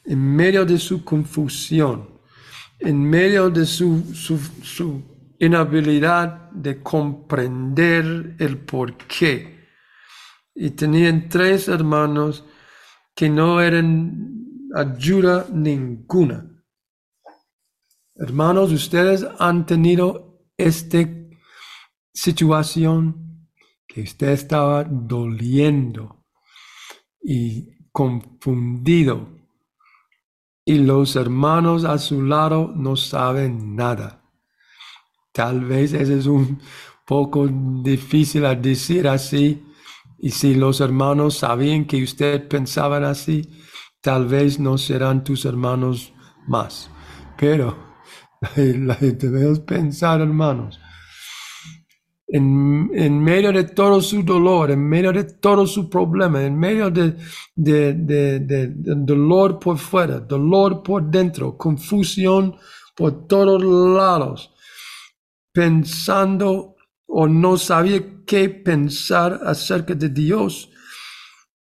en 0.04 0.36
medio 0.36 0.66
de 0.66 0.78
su 0.78 1.02
confusión, 1.02 2.10
en 2.78 3.02
medio 3.02 3.48
de 3.48 3.64
su, 3.64 4.04
su, 4.14 4.38
su 4.62 5.15
inhabilidad 5.38 6.50
de 6.50 6.82
comprender 6.82 8.36
el 8.38 8.58
porqué. 8.58 9.68
Y 10.54 10.70
tenían 10.70 11.28
tres 11.28 11.68
hermanos 11.68 12.44
que 13.14 13.28
no 13.28 13.60
eran 13.60 14.46
ayuda 14.74 15.46
ninguna. 15.52 16.50
Hermanos, 18.14 18.72
ustedes 18.72 19.26
han 19.38 19.66
tenido 19.66 20.40
esta 20.56 20.98
situación 22.12 23.48
que 23.86 24.02
usted 24.02 24.28
estaba 24.28 24.84
doliendo 24.84 26.24
y 27.20 27.90
confundido 27.92 29.36
y 30.68 30.78
los 30.78 31.14
hermanos 31.14 31.84
a 31.84 31.96
su 31.96 32.22
lado 32.22 32.72
no 32.74 32.96
saben 32.96 33.76
nada. 33.76 34.25
Tal 35.36 35.56
vez 35.72 35.92
eso 35.92 36.14
es 36.14 36.26
un 36.26 36.60
poco 37.06 37.48
difícil 37.48 38.44
a 38.46 38.54
decir 38.54 39.06
así. 39.08 39.62
Y 40.18 40.30
si 40.30 40.54
los 40.54 40.80
hermanos 40.80 41.38
sabían 41.38 41.86
que 41.86 42.02
usted 42.02 42.48
pensaban 42.48 43.04
así, 43.04 43.36
tal 44.00 44.26
vez 44.26 44.58
no 44.58 44.78
serán 44.78 45.24
tus 45.24 45.44
hermanos 45.44 46.12
más. 46.48 46.90
Pero 47.38 47.76
debemos 48.56 49.60
pensar, 49.60 50.20
hermanos, 50.22 50.80
en, 52.28 52.90
en 52.94 53.22
medio 53.22 53.52
de 53.52 53.64
todo 53.64 54.00
su 54.00 54.22
dolor, 54.22 54.70
en 54.72 54.88
medio 54.88 55.12
de 55.12 55.24
todo 55.24 55.66
su 55.66 55.88
problema, 55.88 56.42
en 56.42 56.58
medio 56.58 56.90
de, 56.90 57.16
de, 57.54 57.94
de, 57.94 58.40
de- 58.40 58.72
dolor 58.96 59.58
por 59.60 59.78
fuera, 59.78 60.18
dolor 60.20 60.82
por 60.82 61.04
dentro, 61.08 61.56
confusión 61.56 62.56
por 62.96 63.26
todos 63.28 63.62
lados, 63.64 64.52
pensando 65.56 66.76
o 67.06 67.26
no 67.26 67.56
sabía 67.56 68.00
qué 68.26 68.50
pensar 68.50 69.40
acerca 69.44 69.94
de 69.94 70.10
Dios, 70.10 70.68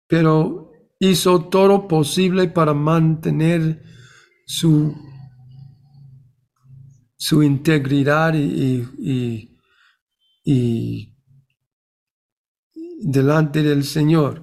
pero 0.08 0.70
hizo 0.98 1.44
todo 1.48 1.86
posible 1.86 2.48
para 2.48 2.74
mantener 2.74 3.82
su, 4.46 4.94
su 7.16 7.42
integridad 7.42 8.34
y, 8.34 8.40
y- 8.40 8.88
y- 8.98 9.56
y 10.44 11.16
delante 13.00 13.62
del 13.62 13.84
Señor. 13.84 14.42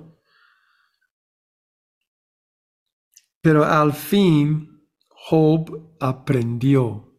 Pero 3.42 3.64
al 3.64 3.94
fin 3.94 4.88
Job 5.08 5.96
aprendió. 6.00 7.13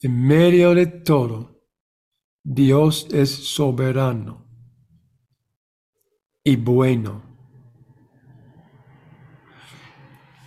En 0.00 0.26
medio 0.26 0.74
de 0.74 0.86
todo, 0.86 1.64
Dios 2.44 3.08
es 3.10 3.30
soberano 3.30 4.48
y 6.44 6.56
bueno. 6.56 7.22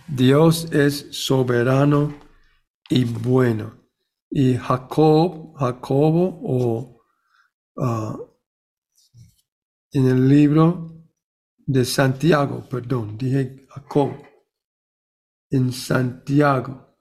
Dios 0.08 0.72
es 0.72 1.08
soberano 1.10 2.14
y 2.88 3.04
bueno. 3.04 3.78
Y 4.30 4.56
Jacob, 4.56 5.54
Jacobo, 5.56 6.40
o 6.42 7.02
ah, 7.76 8.18
en 9.92 10.06
el 10.06 10.28
libro 10.28 11.06
de 11.58 11.84
Santiago, 11.84 12.66
perdón, 12.68 13.18
dije 13.18 13.66
Jacob, 13.68 14.12
en 15.50 15.72
Santiago. 15.72 16.91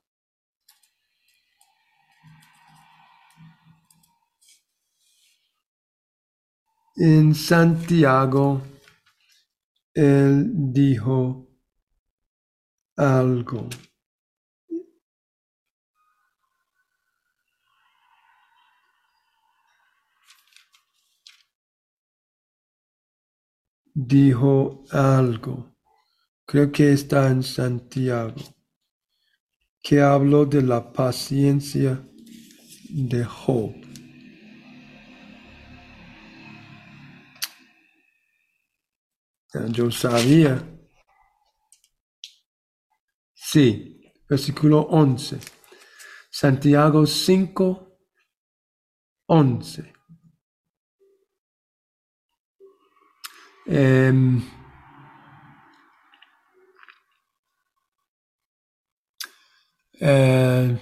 En 7.03 7.33
Santiago, 7.33 8.61
él 9.95 10.51
dijo 10.71 11.47
algo. 12.95 13.67
Dijo 23.95 24.83
algo. 24.91 25.73
Creo 26.45 26.71
que 26.71 26.93
está 26.93 27.31
en 27.31 27.41
Santiago. 27.41 28.35
Que 29.81 30.01
habló 30.01 30.45
de 30.45 30.61
la 30.61 30.93
paciencia 30.93 31.99
de 32.91 33.25
Job. 33.25 33.80
Yo 39.53 39.91
sabía. 39.91 40.63
Sí, 43.33 44.01
versículo 44.29 44.79
11. 44.81 45.39
Santiago 46.29 47.05
5, 47.05 47.97
11. 49.27 49.93
Em, 53.65 54.41
eh, 59.99 60.77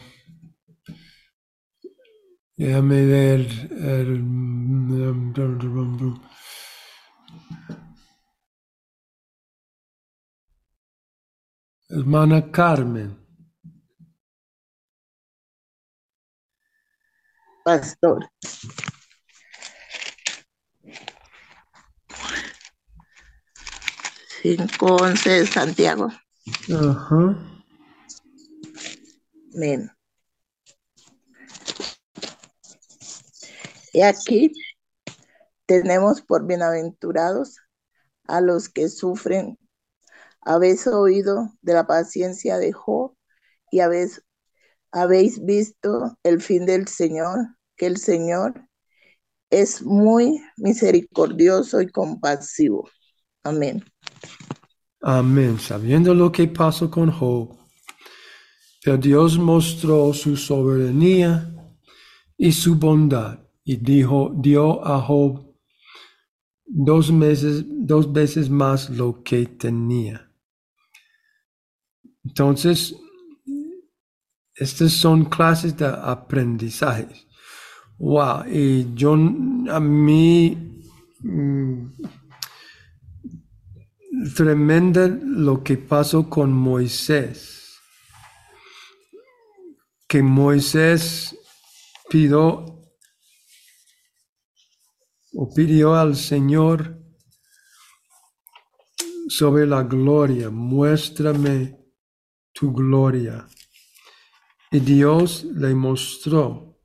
déjame 2.55 3.05
ver. 3.05 3.41
el- 3.71 4.23
hermana 11.89 12.52
Carmen. 12.52 13.30
pastor. 17.69 18.28
Cinco 24.41 24.95
once 24.95 25.30
de 25.30 25.45
Santiago. 25.45 26.08
Ajá. 26.73 27.38
Amén. 29.54 29.91
Y 33.93 34.02
aquí 34.02 34.52
tenemos 35.67 36.21
por 36.21 36.47
bienaventurados 36.47 37.60
a 38.25 38.41
los 38.41 38.69
que 38.69 38.89
sufren. 38.89 39.60
Habéis 40.50 40.88
oído 40.88 41.54
de 41.62 41.74
la 41.76 41.86
paciencia 41.86 42.58
de 42.58 42.74
Job 42.74 43.14
y 43.72 43.82
habéis, 43.82 44.24
habéis 44.92 45.46
visto 45.46 46.18
el 46.24 46.42
fin 46.42 46.66
del 46.66 46.88
Señor, 46.88 47.56
que 47.78 47.86
el 47.86 47.98
Señor 47.98 48.60
es 49.52 49.84
muy 49.84 50.42
misericordioso 50.58 51.82
y 51.82 51.92
compasivo. 51.92 52.90
Amén. 53.44 53.86
Amén. 55.02 55.60
Sabiendo 55.60 56.16
lo 56.16 56.32
que 56.32 56.48
pasó 56.48 56.90
con 56.90 57.12
Job, 57.12 57.56
Dios 59.00 59.38
mostró 59.38 60.12
su 60.16 60.36
soberanía 60.36 61.54
y 62.36 62.52
su 62.54 62.74
bondad 62.74 63.38
y 63.64 63.76
dijo, 63.76 64.34
dio 64.36 64.84
a 64.84 65.00
Job 65.00 65.54
dos, 66.66 67.12
meses, 67.12 67.64
dos 67.68 68.12
veces 68.12 68.50
más 68.50 68.90
lo 68.90 69.22
que 69.22 69.46
tenía. 69.46 70.29
Entonces, 72.23 72.95
estas 74.55 74.91
son 74.91 75.25
clases 75.25 75.77
de 75.77 75.86
aprendizaje. 75.86 77.08
Wow, 77.97 78.45
y 78.49 78.93
yo 78.93 79.13
a 79.13 79.79
mí 79.79 80.84
mm, 81.21 81.86
tremenda 84.36 85.08
lo 85.08 85.63
que 85.63 85.77
pasó 85.77 86.29
con 86.29 86.51
Moisés. 86.51 87.79
Que 90.08 90.21
Moisés 90.21 91.36
pidió 92.10 92.65
o 95.34 95.53
pidió 95.53 95.95
al 95.95 96.15
Señor 96.15 96.99
sobre 99.29 99.67
la 99.67 99.84
gloria, 99.84 100.49
muéstrame 100.49 101.79
tu 102.60 102.74
gloria. 102.74 103.48
Y 104.69 104.80
Dios 104.82 105.45
le 105.45 105.74
mostró 105.74 106.78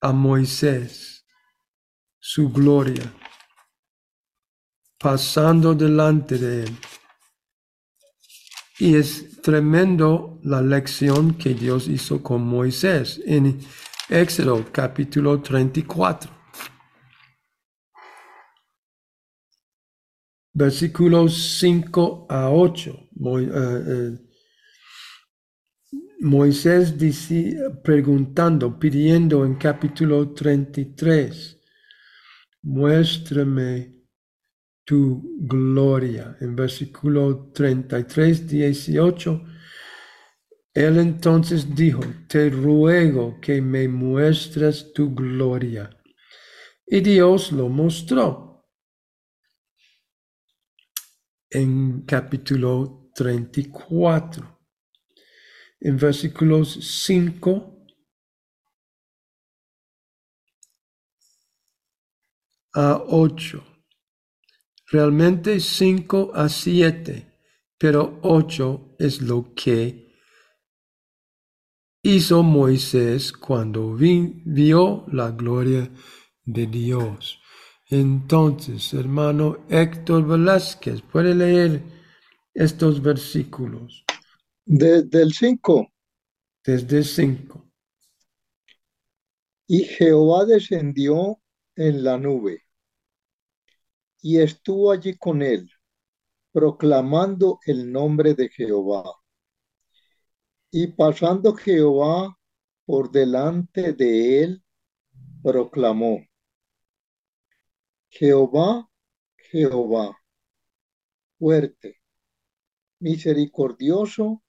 a 0.00 0.12
Moisés 0.12 1.24
su 2.18 2.50
gloria, 2.50 3.14
pasando 4.98 5.74
delante 5.74 6.38
de 6.38 6.64
él. 6.64 6.76
Y 8.80 8.96
es 8.96 9.40
tremendo 9.42 10.40
la 10.42 10.60
lección 10.60 11.34
que 11.34 11.54
Dios 11.54 11.86
hizo 11.86 12.22
con 12.22 12.42
Moisés 12.42 13.20
en 13.24 13.60
Éxodo 14.08 14.64
capítulo 14.72 15.40
34. 15.40 16.30
Versículos 20.52 21.58
5 21.60 22.26
a 22.28 22.50
8. 22.50 23.08
Moisés 26.22 26.98
dice, 26.98 27.56
preguntando, 27.82 28.78
pidiendo 28.78 29.42
en 29.42 29.54
capítulo 29.54 30.34
33, 30.34 31.58
muéstrame 32.60 34.04
tu 34.84 35.38
gloria. 35.38 36.36
En 36.42 36.54
versículo 36.54 37.50
33, 37.54 38.46
18, 38.46 39.44
él 40.74 40.98
entonces 40.98 41.74
dijo, 41.74 42.02
te 42.28 42.50
ruego 42.50 43.40
que 43.40 43.62
me 43.62 43.88
muestres 43.88 44.92
tu 44.92 45.14
gloria. 45.14 45.88
Y 46.86 47.00
Dios 47.00 47.50
lo 47.50 47.70
mostró. 47.70 48.68
En 51.48 52.02
capítulo 52.02 53.10
34 53.14 54.59
en 55.80 55.96
versículos 55.96 57.04
5 57.04 57.86
a 62.74 63.02
8. 63.08 63.64
Realmente 64.86 65.60
5 65.60 66.32
a 66.34 66.48
7, 66.48 67.32
pero 67.78 68.18
8 68.22 68.96
es 68.98 69.22
lo 69.22 69.54
que 69.54 70.10
hizo 72.02 72.42
Moisés 72.42 73.32
cuando 73.32 73.94
vio 73.94 75.04
la 75.12 75.30
gloria 75.30 75.90
de 76.44 76.66
Dios. 76.66 77.40
Entonces, 77.88 78.92
hermano 78.94 79.64
Héctor 79.68 80.26
Velázquez, 80.26 81.02
puede 81.02 81.34
leer 81.34 81.82
estos 82.54 83.02
versículos. 83.02 84.04
Desde 84.72 85.22
el 85.22 85.32
5. 85.32 85.92
Desde 86.64 86.98
el 86.98 87.04
5. 87.04 87.68
Y 89.66 89.82
Jehová 89.82 90.44
descendió 90.44 91.40
en 91.74 92.04
la 92.04 92.16
nube 92.18 92.62
y 94.22 94.38
estuvo 94.38 94.92
allí 94.92 95.18
con 95.18 95.42
él, 95.42 95.68
proclamando 96.52 97.58
el 97.66 97.90
nombre 97.90 98.34
de 98.34 98.48
Jehová. 98.48 99.12
Y 100.70 100.86
pasando 100.86 101.52
Jehová 101.52 102.38
por 102.84 103.10
delante 103.10 103.92
de 103.92 104.44
él, 104.44 104.64
proclamó, 105.42 106.24
Jehová, 108.08 108.88
Jehová, 109.36 110.16
fuerte, 111.40 111.96
misericordioso 113.00 114.44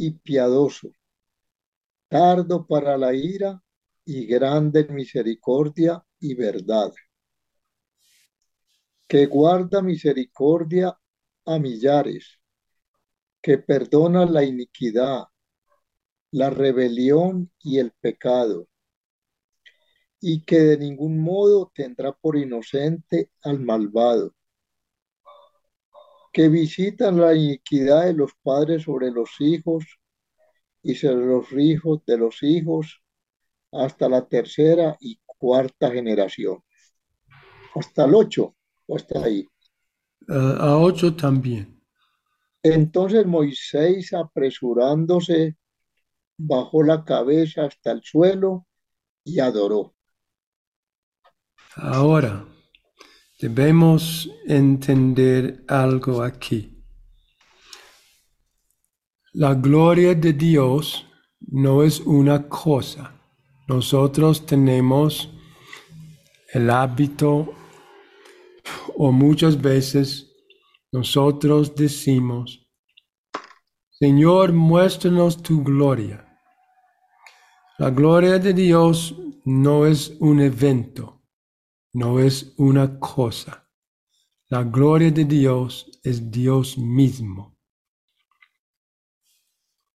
y 0.00 0.12
piadoso, 0.12 0.92
tardo 2.08 2.66
para 2.66 2.96
la 2.96 3.12
ira 3.12 3.62
y 4.06 4.24
grande 4.24 4.80
en 4.80 4.94
misericordia 4.94 6.02
y 6.18 6.34
verdad, 6.34 6.90
que 9.06 9.26
guarda 9.26 9.82
misericordia 9.82 10.98
a 11.44 11.58
millares, 11.58 12.40
que 13.42 13.58
perdona 13.58 14.24
la 14.24 14.42
iniquidad, 14.42 15.24
la 16.30 16.48
rebelión 16.48 17.52
y 17.58 17.78
el 17.78 17.92
pecado, 17.92 18.68
y 20.18 20.46
que 20.46 20.60
de 20.60 20.78
ningún 20.78 21.18
modo 21.18 21.70
tendrá 21.74 22.14
por 22.14 22.38
inocente 22.38 23.32
al 23.42 23.60
malvado 23.60 24.34
que 26.32 26.48
visitan 26.48 27.20
la 27.20 27.34
iniquidad 27.34 28.06
de 28.06 28.14
los 28.14 28.32
padres 28.42 28.82
sobre 28.84 29.10
los 29.10 29.30
hijos 29.40 29.84
y 30.82 30.94
sobre 30.94 31.26
los 31.26 31.52
hijos 31.52 32.00
de 32.06 32.18
los 32.18 32.42
hijos 32.42 33.02
hasta 33.72 34.08
la 34.08 34.26
tercera 34.28 34.96
y 35.00 35.20
cuarta 35.38 35.90
generación. 35.90 36.62
Hasta 37.74 38.04
el 38.04 38.14
ocho, 38.14 38.54
o 38.86 38.96
hasta 38.96 39.24
ahí. 39.24 39.46
a 40.28 40.78
ocho 40.78 41.14
también. 41.14 41.80
Entonces 42.62 43.26
Moisés, 43.26 44.12
apresurándose, 44.14 45.56
bajó 46.38 46.82
la 46.82 47.04
cabeza 47.04 47.64
hasta 47.66 47.92
el 47.92 48.02
suelo 48.02 48.66
y 49.24 49.40
adoró. 49.40 49.94
Ahora, 51.76 52.46
Debemos 53.40 54.30
entender 54.46 55.64
algo 55.66 56.22
aquí. 56.22 56.84
La 59.32 59.54
gloria 59.54 60.14
de 60.14 60.34
Dios 60.34 61.06
no 61.40 61.82
es 61.82 62.00
una 62.00 62.46
cosa. 62.50 63.18
Nosotros 63.66 64.44
tenemos 64.44 65.30
el 66.52 66.68
hábito 66.68 67.54
o 68.98 69.10
muchas 69.10 69.58
veces 69.58 70.30
nosotros 70.92 71.74
decimos, 71.74 72.68
Señor, 73.88 74.52
muéstranos 74.52 75.42
tu 75.42 75.64
gloria. 75.64 76.26
La 77.78 77.88
gloria 77.88 78.38
de 78.38 78.52
Dios 78.52 79.14
no 79.46 79.86
es 79.86 80.14
un 80.20 80.40
evento 80.40 81.19
no 81.92 82.20
es 82.20 82.54
una 82.56 82.98
cosa. 82.98 83.68
La 84.48 84.62
gloria 84.64 85.10
de 85.10 85.24
Dios 85.24 86.00
es 86.02 86.30
Dios 86.30 86.76
mismo. 86.78 87.58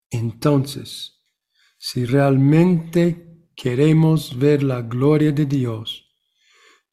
Entonces, 0.09 1.21
si 1.77 2.05
realmente 2.05 3.49
queremos 3.55 4.37
ver 4.37 4.63
la 4.63 4.81
gloria 4.81 5.31
de 5.31 5.45
Dios, 5.45 6.05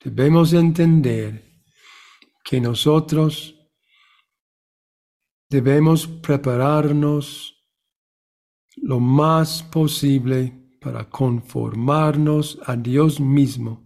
debemos 0.02 0.52
entender 0.52 1.62
que 2.44 2.60
nosotros 2.60 3.54
debemos 5.48 6.06
prepararnos 6.06 7.54
lo 8.76 8.98
más 8.98 9.62
posible 9.62 10.76
para 10.80 11.08
conformarnos 11.08 12.58
a 12.66 12.74
Dios 12.74 13.20
mismo 13.20 13.81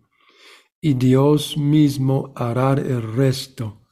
y 0.81 0.95
Dios 0.95 1.57
mismo 1.57 2.33
hará 2.37 2.73
el 2.73 3.03
resto 3.15 3.87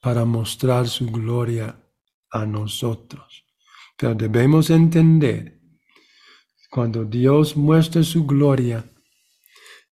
para 0.00 0.24
mostrar 0.24 0.88
su 0.88 1.06
gloria 1.06 1.84
a 2.30 2.46
nosotros. 2.46 3.44
Pero 3.96 4.14
debemos 4.14 4.70
entender, 4.70 5.60
cuando 6.70 7.04
Dios 7.04 7.56
muestre 7.56 8.04
su 8.04 8.26
gloria, 8.26 8.84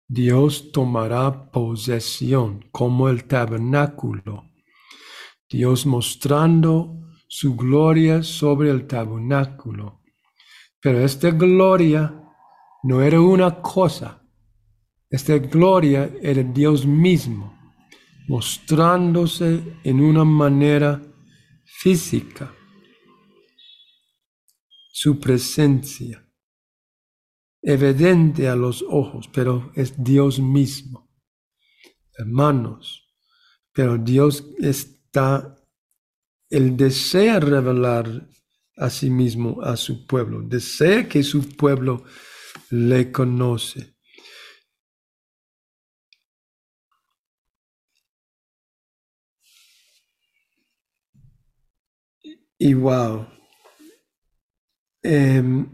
Dios 0.07 0.71
tomará 0.71 1.49
posesión 1.51 2.69
como 2.71 3.09
el 3.09 3.25
tabernáculo. 3.25 4.51
Dios 5.49 5.85
mostrando 5.85 7.05
su 7.27 7.55
gloria 7.55 8.21
sobre 8.21 8.69
el 8.69 8.85
tabernáculo. 8.85 10.01
Pero 10.79 10.99
esta 10.99 11.31
gloria 11.31 12.21
no 12.83 13.01
era 13.01 13.19
una 13.19 13.61
cosa. 13.61 14.24
Esta 15.15 15.37
gloria 15.37 16.13
era 16.21 16.43
Dios 16.43 16.85
mismo, 16.85 17.57
mostrándose 18.27 19.63
en 19.85 20.01
una 20.01 20.25
manera 20.25 21.01
física. 21.63 22.53
Su 24.91 25.17
presencia 25.17 26.21
evidente 27.61 28.49
a 28.49 28.57
los 28.57 28.83
ojos, 28.89 29.29
pero 29.33 29.71
es 29.73 29.93
Dios 30.03 30.37
mismo. 30.37 31.09
Hermanos, 32.17 33.07
pero 33.71 33.97
Dios 33.97 34.45
está, 34.59 35.55
Él 36.49 36.75
desea 36.75 37.39
revelar 37.39 38.27
a 38.75 38.89
sí 38.89 39.09
mismo 39.09 39.61
a 39.61 39.77
su 39.77 40.05
pueblo, 40.05 40.41
desea 40.41 41.07
que 41.07 41.23
su 41.23 41.55
pueblo 41.55 42.03
le 42.69 43.13
conoce. 43.13 43.94
Y 52.57 52.73
wow. 52.73 53.27
Em, 55.03 55.69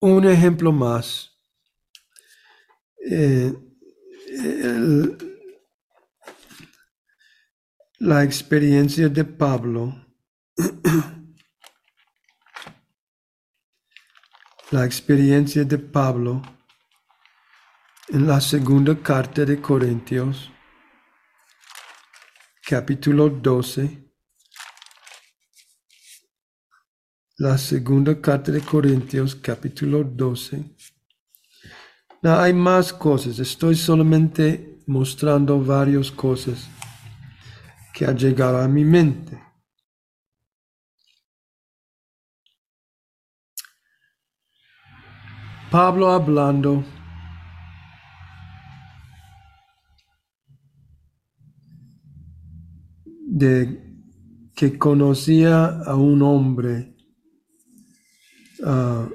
un 0.00 0.24
ejemplo 0.26 0.70
más. 0.70 1.32
Eh, 3.10 3.54
la 7.98 8.22
experiencia 8.22 9.08
de 9.08 9.24
Pablo, 9.24 9.94
la 14.70 14.84
experiencia 14.84 15.64
de 15.64 15.78
Pablo 15.78 16.42
en 18.08 18.26
la 18.26 18.40
segunda 18.40 18.94
carta 19.02 19.44
de 19.44 19.60
Corintios, 19.60 20.52
capítulo 22.64 23.28
12, 23.28 24.12
la 27.38 27.58
segunda 27.58 28.20
carta 28.20 28.52
de 28.52 28.60
Corintios, 28.60 29.34
capítulo 29.34 30.04
12. 30.04 30.76
No, 32.22 32.38
hay 32.38 32.52
más 32.52 32.92
cosas, 32.92 33.40
estoy 33.40 33.74
solamente 33.74 34.78
mostrando 34.86 35.60
varias 35.60 36.10
cosas 36.10 36.68
que 37.92 38.06
ha 38.06 38.12
llegado 38.12 38.60
a 38.60 38.68
mi 38.68 38.84
mente. 38.84 39.42
Pablo 45.70 46.12
hablando 46.12 46.84
de 53.36 53.82
que 54.54 54.78
conocía 54.78 55.66
a 55.66 55.94
un 55.94 56.22
hombre 56.22 56.96
ah, 58.64 59.06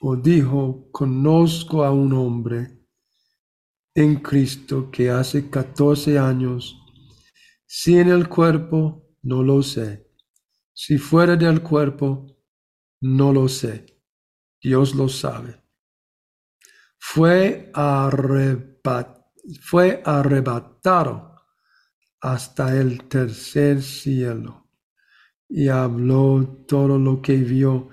o 0.00 0.16
dijo, 0.16 0.90
conozco 0.92 1.84
a 1.84 1.90
un 1.90 2.12
hombre 2.12 2.86
en 3.94 4.16
Cristo 4.16 4.90
que 4.90 5.08
hace 5.08 5.48
14 5.48 6.18
años, 6.18 6.76
si 7.66 7.96
en 7.96 8.10
el 8.10 8.28
cuerpo, 8.28 9.16
no 9.22 9.42
lo 9.42 9.62
sé, 9.62 10.06
si 10.74 10.98
fuera 10.98 11.34
del 11.34 11.62
cuerpo, 11.62 12.26
no 13.00 13.32
lo 13.32 13.48
sé, 13.48 13.86
Dios 14.60 14.94
lo 14.94 15.08
sabe. 15.08 15.64
Fue, 16.98 17.72
fue 19.62 20.02
arrebatado 20.04 21.33
hasta 22.24 22.74
el 22.80 23.04
tercer 23.06 23.82
cielo 23.82 24.70
y 25.46 25.68
habló 25.68 26.64
todo 26.66 26.98
lo 26.98 27.20
que 27.20 27.36
vio. 27.36 27.90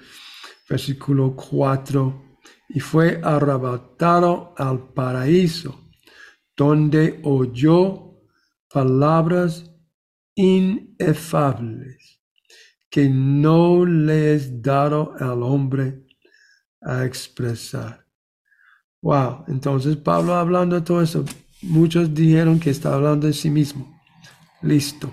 Versículo 0.69 1.35
4. 1.35 2.37
Y 2.69 2.79
fue 2.79 3.19
arrebatado 3.21 4.53
al 4.57 4.93
paraíso, 4.93 5.91
donde 6.55 7.19
oyó 7.23 8.21
palabras 8.73 9.69
inefables 10.33 12.21
que 12.89 13.09
no 13.09 13.85
le 13.85 14.35
es 14.35 14.61
dado 14.61 15.13
al 15.19 15.43
hombre 15.43 16.05
a 16.81 17.03
expresar. 17.03 18.05
Wow, 19.01 19.43
entonces 19.49 19.97
Pablo 19.97 20.35
hablando 20.35 20.77
de 20.77 20.83
todo 20.83 21.01
eso, 21.01 21.25
muchos 21.61 22.13
dijeron 22.13 22.61
que 22.61 22.69
está 22.69 22.93
hablando 22.93 23.27
de 23.27 23.33
sí 23.33 23.49
mismo. 23.49 24.00
Listo. 24.61 25.11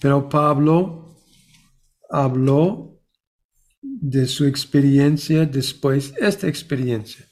Pero 0.00 0.28
Pablo 0.28 1.16
habló 2.10 3.00
de 3.82 4.26
su 4.26 4.46
experiencia 4.46 5.46
después, 5.46 6.14
esta 6.18 6.46
experiencia. 6.48 7.26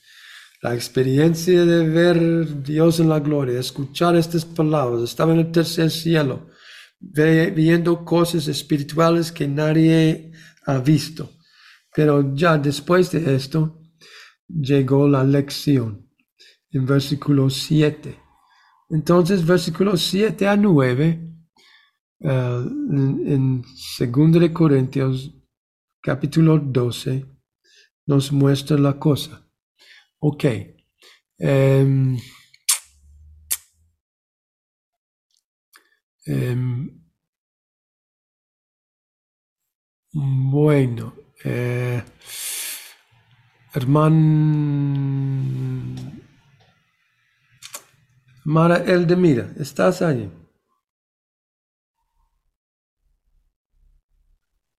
La 0.62 0.74
experiencia 0.74 1.64
de 1.64 1.88
ver 1.88 2.62
Dios 2.62 3.01
en 3.01 3.09
la 3.09 3.20
gloria, 3.20 3.59
escuchar 3.59 4.16
estas 4.16 4.45
palabras, 4.45 5.03
estaba 5.03 5.32
en 5.32 5.40
el 5.40 5.51
tercer 5.53 5.90
cielo, 5.90 6.49
viendo 7.01 8.05
cosas 8.05 8.47
espirituales 8.49 9.32
que 9.32 9.49
nadie 9.49 10.32
ha 10.64 10.78
visto. 10.78 11.32
Pero 11.95 12.34
ya 12.34 12.57
después 12.57 13.11
de 13.11 13.34
esto, 13.34 13.82
llegó 14.49 15.09
la 15.09 15.24
lección 15.24 16.09
en 16.70 16.86
versículo 16.86 17.51
7. 17.51 18.22
Entonces, 18.93 19.45
versículos 19.47 20.03
7 20.03 20.47
a 20.47 20.55
9, 20.55 21.18
uh, 22.20 22.28
en, 22.28 23.22
en 23.26 23.62
2 23.62 24.51
Corintios, 24.53 25.34
capítulo 26.03 26.59
12, 26.59 27.24
nos 28.07 28.30
muestra 28.30 28.76
la 28.76 28.99
cosa. 28.99 29.49
Ok. 30.18 30.45
Um, 31.38 32.18
um, 36.26 36.90
bueno, 40.12 41.14
eh, 41.45 42.05
hermano 43.72 44.93
Mara 48.45 48.78
Eldemira, 48.78 49.53
¿estás 49.59 50.03
allí? 50.03 50.28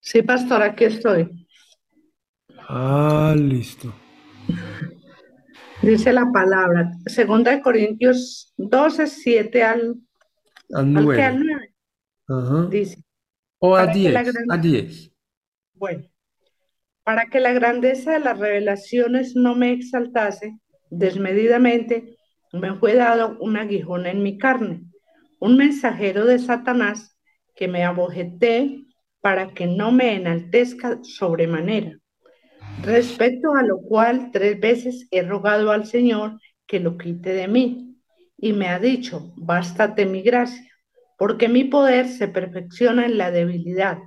Sí, 0.01 0.21
pastor, 0.21 0.61
aquí 0.61 0.83
estoy. 0.83 1.47
Ah, 2.67 3.33
listo. 3.37 3.93
Dice 5.81 6.11
la 6.11 6.29
palabra, 6.31 6.91
segunda 7.05 7.51
de 7.51 7.61
Corintios 7.61 8.53
12, 8.57 9.07
7 9.07 9.63
al, 9.63 9.95
al 10.73 10.93
9. 10.93 11.73
Ajá. 12.27 12.67
Dice. 12.69 13.01
O 13.59 13.75
a 13.77 13.87
10, 13.87 14.15
a 14.49 14.57
10. 14.57 15.11
Bueno, 15.73 16.03
para 17.03 17.27
que 17.27 17.39
la 17.39 17.53
grandeza 17.53 18.11
de 18.11 18.19
las 18.19 18.37
revelaciones 18.37 19.35
no 19.37 19.55
me 19.55 19.71
exaltase 19.71 20.57
desmedidamente, 20.89 22.17
me 22.53 22.75
fue 22.75 22.95
dado 22.95 23.35
un 23.39 23.57
aguijón 23.57 24.05
en 24.05 24.23
mi 24.23 24.37
carne, 24.37 24.83
un 25.39 25.57
mensajero 25.57 26.25
de 26.25 26.39
Satanás 26.39 27.17
que 27.55 27.67
me 27.67 27.83
abojeté 27.83 28.85
para 29.21 29.53
que 29.53 29.65
no 29.67 29.91
me 29.91 30.15
enaltezca 30.15 30.99
sobremanera. 31.01 31.97
Respecto 32.83 33.55
a 33.55 33.63
lo 33.63 33.79
cual 33.81 34.29
tres 34.31 34.59
veces 34.59 35.07
he 35.11 35.23
rogado 35.23 35.71
al 35.71 35.85
Señor 35.85 36.39
que 36.67 36.79
lo 36.79 36.97
quite 36.97 37.33
de 37.33 37.47
mí, 37.47 37.97
y 38.37 38.53
me 38.53 38.67
ha 38.67 38.79
dicho, 38.79 39.33
bástate 39.35 40.05
mi 40.05 40.21
gracia, 40.21 40.69
porque 41.17 41.47
mi 41.47 41.63
poder 41.63 42.07
se 42.07 42.27
perfecciona 42.27 43.05
en 43.05 43.17
la 43.17 43.31
debilidad. 43.31 43.97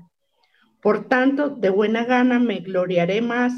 Por 0.82 1.08
tanto, 1.08 1.48
de 1.48 1.70
buena 1.70 2.04
gana 2.04 2.38
me 2.38 2.60
gloriaré 2.60 3.22
más 3.22 3.54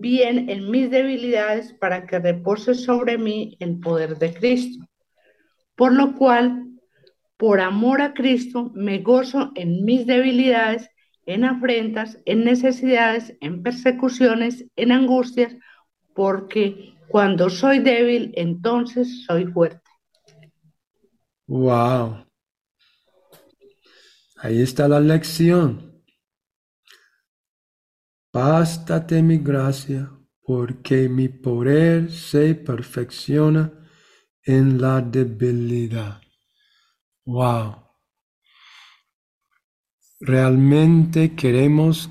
bien 0.00 0.48
en 0.48 0.70
mis 0.70 0.90
debilidades 0.90 1.72
para 1.74 2.06
que 2.06 2.18
repose 2.18 2.74
sobre 2.74 3.18
mí 3.18 3.56
el 3.60 3.78
poder 3.78 4.18
de 4.18 4.32
Cristo. 4.34 4.84
Por 5.76 5.92
lo 5.92 6.14
cual, 6.14 6.66
por 7.36 7.60
amor 7.60 8.00
a 8.02 8.14
Cristo, 8.14 8.70
me 8.74 8.98
gozo 8.98 9.52
en 9.54 9.84
mis 9.84 10.06
debilidades, 10.06 10.90
en 11.26 11.44
afrentas, 11.44 12.18
en 12.24 12.44
necesidades, 12.44 13.36
en 13.40 13.62
persecuciones, 13.62 14.64
en 14.76 14.92
angustias, 14.92 15.54
porque 16.14 16.94
cuando 17.08 17.48
soy 17.48 17.78
débil, 17.78 18.32
entonces 18.34 19.24
soy 19.24 19.46
fuerte. 19.46 19.80
Wow. 21.46 22.24
Ahí 24.36 24.60
está 24.60 24.86
la 24.88 25.00
lección. 25.00 25.87
Bástate 28.32 29.22
mi 29.22 29.38
gracia, 29.38 30.10
porque 30.42 31.08
mi 31.08 31.28
poder 31.28 32.10
se 32.10 32.54
perfecciona 32.54 33.72
en 34.44 34.80
la 34.80 35.00
debilidad. 35.00 36.20
Wow. 37.24 37.76
Realmente 40.20 41.34
queremos 41.34 42.10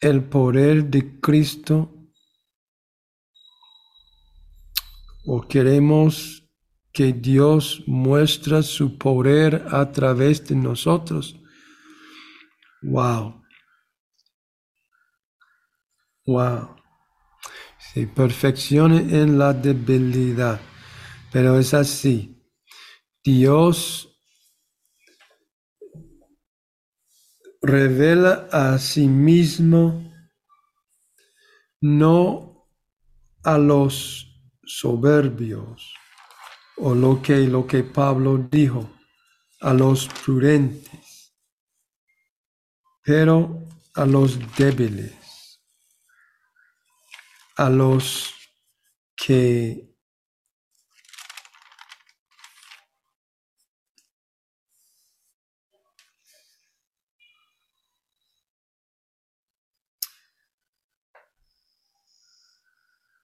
el 0.00 0.24
poder 0.24 0.84
de 0.84 1.20
Cristo 1.20 1.92
o 5.24 5.40
queremos 5.42 6.48
que 6.92 7.12
Dios 7.12 7.84
muestre 7.86 8.62
su 8.62 8.98
poder 8.98 9.66
a 9.70 9.90
través 9.92 10.46
de 10.46 10.56
nosotros. 10.56 11.41
Wow. 12.82 13.42
Wow. 16.26 16.76
Se 17.78 18.06
perfeccione 18.06 19.22
en 19.22 19.38
la 19.38 19.52
debilidad. 19.52 20.60
Pero 21.32 21.58
es 21.58 21.74
así. 21.74 22.42
Dios 23.24 24.08
revela 27.62 28.48
a 28.50 28.78
sí 28.78 29.06
mismo 29.06 30.12
no 31.80 32.68
a 33.44 33.58
los 33.58 34.26
soberbios 34.64 35.94
o 36.76 36.94
lo 36.94 37.22
que, 37.22 37.38
lo 37.46 37.66
que 37.66 37.84
Pablo 37.84 38.38
dijo, 38.50 38.90
a 39.60 39.72
los 39.72 40.08
prudentes, 40.24 41.11
pero 43.02 43.66
a 43.94 44.06
los 44.06 44.38
débiles, 44.56 45.60
a 47.56 47.68
los 47.68 48.34
que 49.16 49.88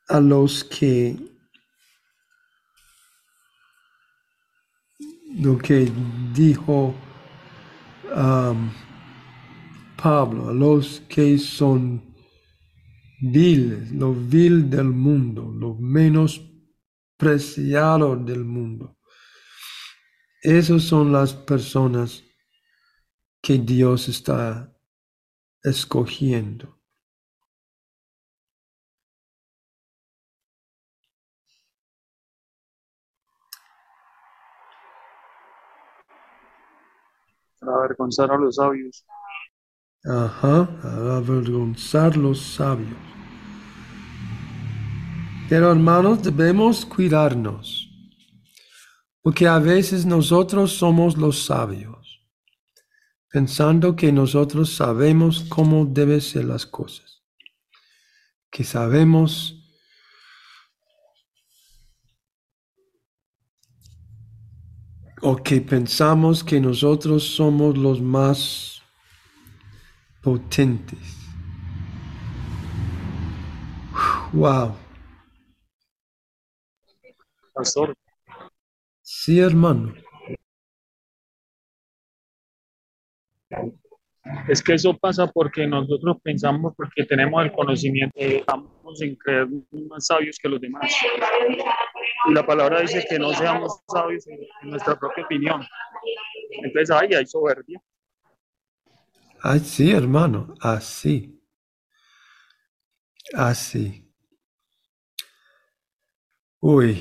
a 0.09 0.21
los 0.21 0.65
que 0.65 1.17
lo 5.35 5.59
que 5.59 5.93
dijo 6.33 6.95
um, 8.17 8.71
Pablo, 10.01 10.49
a 10.49 10.53
los 10.53 11.01
que 11.09 11.39
son 11.39 12.15
viles, 13.21 13.91
lo 13.91 14.15
vil 14.15 14.71
del 14.71 14.91
mundo, 14.91 15.53
lo 15.53 15.75
menos 15.75 16.41
preciado 17.17 18.17
del 18.17 18.45
mundo. 18.45 18.97
Esas 20.41 20.85
son 20.85 21.13
las 21.13 21.35
personas 21.35 22.23
que 23.43 23.59
Dios 23.59 24.09
está 24.09 24.73
escogiendo. 25.63 26.79
para 37.61 37.77
avergonzar 37.77 38.31
a 38.31 38.39
los 38.39 38.57
sabios. 38.57 39.05
Ajá, 40.05 40.69
a 40.85 41.17
avergonzar 41.17 42.17
los 42.17 42.41
sabios. 42.41 42.97
Pero 45.49 45.73
hermanos, 45.73 46.23
debemos 46.23 46.87
cuidarnos, 46.87 47.91
porque 49.23 49.49
a 49.49 49.59
veces 49.59 50.07
nosotros 50.07 50.73
somos 50.73 51.17
los 51.17 51.45
sabios, 51.45 52.21
pensando 53.31 53.97
que 53.97 54.13
nosotros 54.13 54.75
sabemos 54.75 55.45
cómo 55.49 55.85
deben 55.85 56.21
ser 56.21 56.45
las 56.45 56.65
cosas, 56.65 57.25
que 58.51 58.63
sabemos 58.63 59.57
o 65.23 65.37
que 65.37 65.61
pensamos 65.61 66.45
que 66.45 66.61
nosotros 66.61 67.25
somos 67.25 67.77
los 67.77 68.01
más 68.01 68.78
potentes. 70.23 71.17
Wow. 74.33 74.75
Pastor, 77.55 77.95
Sí, 79.03 79.41
hermano. 79.41 79.95
es 84.49 84.63
que 84.63 84.75
eso 84.75 84.97
pasa 84.97 85.27
porque 85.27 85.67
nosotros 85.67 86.19
pensamos, 86.23 86.75
porque 86.77 87.05
tenemos 87.05 87.43
el 87.43 87.53
conocimiento, 87.53 88.13
estamos 88.19 89.01
en 89.01 89.17
creer 89.17 89.49
más 89.89 90.07
sabios 90.07 90.39
que 90.39 90.49
los 90.49 90.61
demás. 90.61 90.95
Y 92.29 92.33
la 92.35 92.45
palabra 92.45 92.81
dice 92.81 93.07
que 93.09 93.19
no 93.19 93.33
seamos 93.33 93.81
sabios 93.89 94.27
en, 94.27 94.41
nuestra 94.63 94.99
propia 94.99 95.25
opinión. 95.25 95.67
Entonces 96.63 96.91
ahí 96.91 97.15
hay 97.15 97.27
soberbia. 97.27 97.81
Así, 99.43 99.91
hermano, 99.91 100.55
así. 100.61 101.41
Así. 103.35 103.85
Uy. 106.61 106.95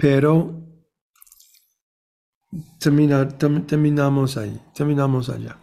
Pero 0.00 0.30
termina, 2.78 3.26
term- 3.38 3.66
terminamos 3.66 4.36
ahí, 4.36 4.60
terminamos 4.74 5.28
allá. 5.28 5.56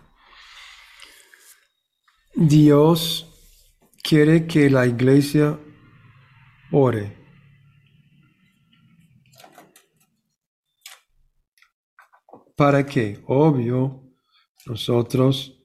Dios 2.36 3.26
quiere 4.04 4.46
que 4.46 4.70
la 4.70 4.86
iglesia 4.86 5.58
ore. 6.72 7.23
¿Para 12.56 12.86
qué? 12.86 13.24
Obvio, 13.28 14.14
nosotros 14.66 15.60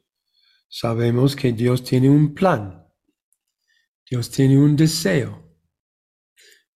sabemos 0.68 1.36
que 1.36 1.52
Dios 1.52 1.84
tiene 1.84 2.08
un 2.08 2.34
plan. 2.34 2.86
Dios 4.10 4.30
tiene 4.30 4.58
un 4.58 4.74
deseo. 4.74 5.48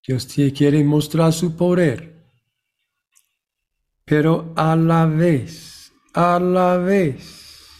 Dios 0.05 0.27
quiere 0.55 0.83
mostrar 0.83 1.33
su 1.33 1.55
poder. 1.55 2.13
Pero 4.05 4.53
a 4.55 4.75
la 4.75 5.05
vez, 5.05 5.91
a 6.13 6.39
la 6.39 6.77
vez, 6.77 7.71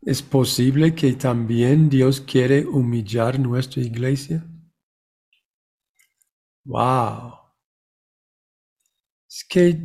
¿es 0.00 0.22
posible 0.22 0.94
que 0.94 1.12
también 1.12 1.90
Dios 1.90 2.22
quiere 2.22 2.64
humillar 2.64 3.38
nuestra 3.38 3.82
iglesia? 3.82 4.44
Wow. 6.64 7.41
Es 9.34 9.46
que 9.48 9.82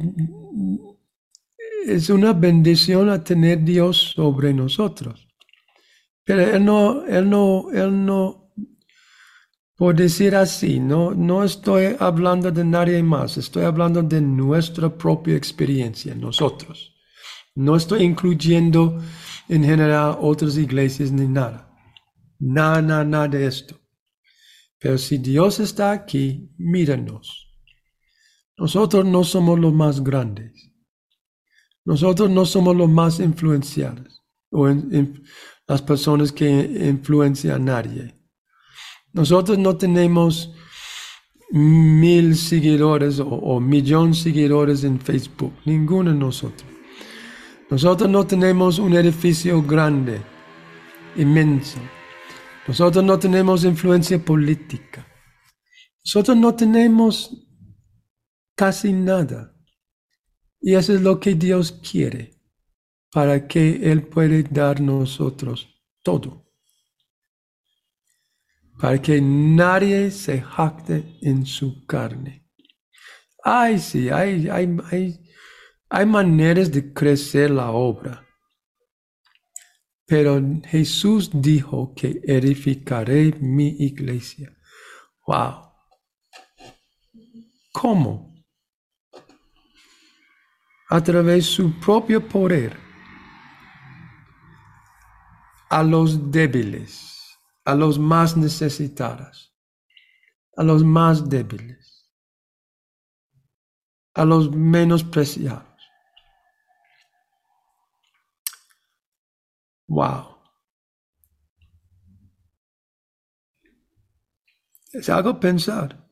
es 1.85 2.09
una 2.09 2.33
bendición 2.33 3.09
a 3.09 3.23
tener 3.23 3.63
Dios 3.63 4.11
sobre 4.13 4.53
nosotros. 4.53 5.25
Pero 6.25 6.41
Él 6.41 6.65
no, 6.65 7.05
Él 7.05 7.29
no, 7.29 7.71
Él 7.71 8.05
no, 8.05 8.51
por 9.77 9.95
decir 9.95 10.35
así, 10.35 10.81
no, 10.81 11.13
no 11.13 11.45
estoy 11.45 11.95
hablando 11.97 12.51
de 12.51 12.65
nadie 12.65 13.01
más, 13.01 13.37
estoy 13.37 13.63
hablando 13.63 14.03
de 14.03 14.19
nuestra 14.19 14.89
propia 14.89 15.37
experiencia, 15.37 16.13
nosotros. 16.13 16.93
No 17.55 17.77
estoy 17.77 18.03
incluyendo 18.03 19.01
en 19.47 19.63
general 19.63 20.17
otras 20.19 20.57
iglesias 20.57 21.09
ni 21.09 21.25
nada. 21.25 21.73
Nada, 22.37 22.81
nada, 22.81 23.05
nada 23.05 23.27
de 23.29 23.47
esto. 23.47 23.79
Pero 24.77 24.97
si 24.97 25.17
Dios 25.19 25.61
está 25.61 25.91
aquí, 25.91 26.51
míranos. 26.57 27.46
Nosotros 28.57 29.05
no 29.05 29.23
somos 29.23 29.59
los 29.59 29.73
más 29.73 30.03
grandes. 30.03 30.71
Nosotros 31.85 32.29
no 32.29 32.45
somos 32.45 32.75
los 32.75 32.89
más 32.89 33.19
influenciados 33.19 34.23
o 34.51 34.67
las 35.67 35.81
personas 35.81 36.31
que 36.31 36.49
influencian 36.89 37.55
a 37.55 37.59
nadie. 37.59 38.13
Nosotros 39.13 39.57
no 39.57 39.77
tenemos 39.77 40.53
mil 41.51 42.35
seguidores 42.35 43.19
o, 43.19 43.27
o 43.27 43.59
millón 43.59 44.11
de 44.11 44.17
seguidores 44.17 44.83
en 44.83 44.99
Facebook, 44.99 45.53
ninguno 45.65 46.11
de 46.11 46.17
nosotros. 46.17 46.69
Nosotros 47.69 48.09
no 48.09 48.25
tenemos 48.25 48.79
un 48.79 48.93
edificio 48.93 49.61
grande, 49.61 50.21
inmenso. 51.15 51.79
Nosotros 52.67 53.03
no 53.03 53.17
tenemos 53.19 53.63
influencia 53.63 54.19
política. 54.19 55.05
Nosotros 56.03 56.35
no 56.35 56.55
tenemos 56.55 57.46
casi 58.57 58.91
nada. 58.91 59.55
Y 60.59 60.75
eso 60.75 60.93
es 60.93 61.01
lo 61.01 61.21
que 61.21 61.35
Dios 61.35 61.71
quiere, 61.71 62.41
para 63.13 63.47
que 63.47 63.89
Él 63.89 64.05
pueda 64.07 64.41
dar 64.49 64.81
nosotros 64.81 65.69
todo. 66.03 66.45
Para 68.77 69.01
que 69.01 69.21
nadie 69.21 70.11
se 70.11 70.41
jacte 70.41 71.17
en 71.21 71.45
su 71.45 71.85
carne. 71.85 72.45
Ay, 73.41 73.79
sí, 73.79 74.09
hay, 74.09 74.49
hay, 74.49 74.77
hay 74.91 75.27
hay 75.89 76.05
maneras 76.05 76.71
de 76.71 76.93
crecer 76.93 77.49
la 77.51 77.71
obra. 77.71 78.25
Pero 80.05 80.41
Jesús 80.65 81.29
dijo 81.33 81.93
que 81.95 82.21
edificaré 82.23 83.33
mi 83.39 83.67
iglesia. 83.67 84.53
Wow. 85.25 85.71
¿Cómo? 87.71 88.26
A 90.89 91.01
través 91.01 91.35
de 91.35 91.41
su 91.41 91.79
propio 91.79 92.25
poder. 92.27 92.77
A 95.69 95.83
los 95.83 96.31
débiles, 96.31 97.37
a 97.65 97.75
los 97.75 97.99
más 97.99 98.37
necesitados, 98.37 99.53
a 100.55 100.63
los 100.63 100.83
más 100.83 101.27
débiles, 101.27 102.09
a 104.13 104.23
los 104.23 104.49
menospreciados. 104.51 105.67
Wow. 109.87 110.37
Es 114.93 115.09
algo 115.09 115.39
pensar. 115.39 116.06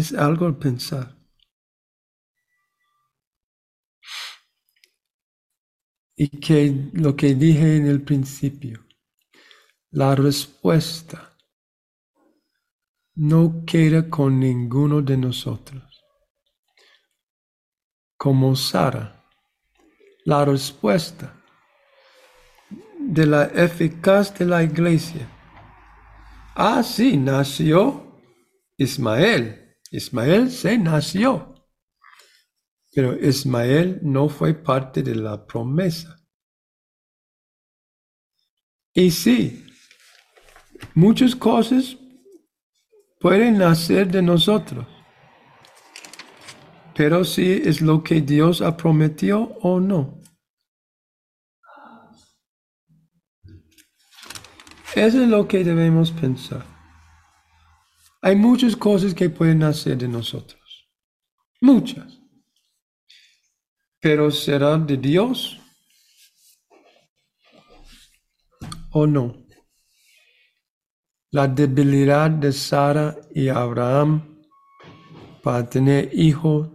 Es 0.00 0.14
algo 0.14 0.58
pensar. 0.58 1.14
Y 6.16 6.40
que 6.40 6.90
lo 6.94 7.14
que 7.14 7.34
dije 7.34 7.76
en 7.76 7.86
el 7.86 8.00
principio, 8.02 8.86
la 9.90 10.14
respuesta 10.14 11.36
no 13.16 13.62
queda 13.66 14.08
con 14.08 14.40
ninguno 14.40 15.02
de 15.02 15.18
nosotros. 15.18 16.02
Como 18.16 18.56
Sara 18.56 19.22
la 20.24 20.46
respuesta 20.46 21.34
de 22.98 23.26
la 23.26 23.44
eficaz 23.44 24.32
de 24.38 24.46
la 24.46 24.62
iglesia. 24.62 25.28
Ah, 26.54 26.82
sí, 26.82 27.18
nació 27.18 28.18
Ismael. 28.78 29.59
Ismael 29.90 30.50
se 30.50 30.78
nació. 30.78 31.54
Pero 32.92 33.16
Ismael 33.16 34.00
no 34.02 34.28
fue 34.28 34.54
parte 34.54 35.02
de 35.02 35.14
la 35.14 35.46
promesa. 35.46 36.16
Y 38.92 39.10
sí, 39.10 39.66
muchas 40.94 41.36
cosas 41.36 41.96
pueden 43.20 43.58
nacer 43.58 44.08
de 44.10 44.22
nosotros. 44.22 44.86
Pero 46.96 47.24
si 47.24 47.52
es 47.52 47.80
lo 47.80 48.02
que 48.02 48.20
Dios 48.20 48.60
ha 48.60 48.76
prometido 48.76 49.56
o 49.62 49.78
no. 49.80 50.20
Eso 54.94 55.22
es 55.22 55.28
lo 55.28 55.46
que 55.46 55.62
debemos 55.62 56.10
pensar. 56.10 56.69
Hay 58.22 58.36
muchas 58.36 58.76
cosas 58.76 59.14
que 59.14 59.30
pueden 59.30 59.62
hacer 59.62 59.96
de 59.96 60.08
nosotros. 60.08 60.60
Muchas. 61.60 62.20
Pero 64.00 64.30
¿será 64.30 64.78
de 64.78 64.96
Dios 64.96 65.60
o 68.92 69.06
no? 69.06 69.36
La 71.32 71.46
debilidad 71.46 72.30
de 72.30 72.52
Sara 72.52 73.16
y 73.34 73.48
Abraham 73.48 74.42
para 75.42 75.68
tener 75.68 76.10
hijos 76.12 76.68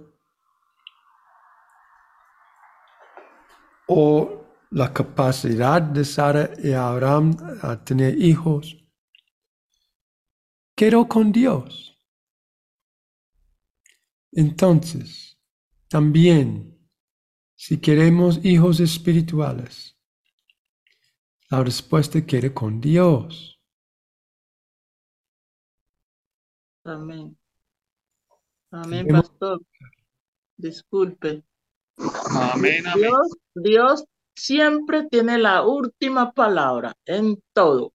o 3.88 4.46
la 4.72 4.92
capacidad 4.92 5.82
de 5.82 6.04
Sara 6.04 6.50
y 6.62 6.74
Abraham 6.74 7.36
a 7.62 7.84
tener 7.84 8.20
hijos, 8.22 8.78
quedó 10.76 11.08
con 11.08 11.32
Dios. 11.32 11.98
Entonces, 14.32 15.40
también, 15.88 16.78
si 17.56 17.80
queremos 17.80 18.44
hijos 18.44 18.82
espirituales, 18.82 19.98
la 21.50 21.64
respuesta 21.64 22.26
queda 22.26 22.54
con 22.54 22.82
Dios. 22.82 23.60
Amén. 26.84 27.38
Amén, 28.72 29.08
pastor. 29.08 29.62
Disculpe. 30.58 31.44
Amén, 31.98 32.86
amén. 32.86 33.10
Dios, 33.10 33.38
Dios 33.56 34.06
siempre 34.36 35.08
tiene 35.10 35.38
la 35.38 35.66
última 35.66 36.34
palabra 36.34 36.94
en 37.06 37.42
todo. 37.54 37.95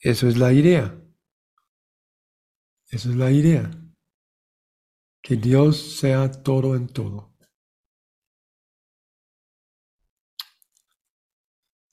Eso 0.00 0.28
es 0.28 0.36
la 0.36 0.52
idea. 0.52 0.94
Esa 2.88 3.08
es 3.08 3.16
la 3.16 3.30
idea. 3.30 3.70
Que 5.22 5.36
Dios 5.36 5.98
sea 5.98 6.30
todo 6.30 6.76
en 6.76 6.88
todo. 6.88 7.34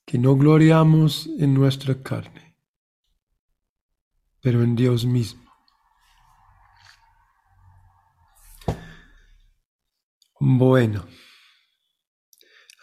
Que 0.06 0.18
no 0.18 0.36
gloriamos 0.36 1.26
en 1.38 1.54
nuestra 1.54 2.00
carne, 2.00 2.56
pero 4.40 4.62
en 4.62 4.76
Dios 4.76 5.04
mismo. 5.04 5.42
Bueno, 10.38 11.08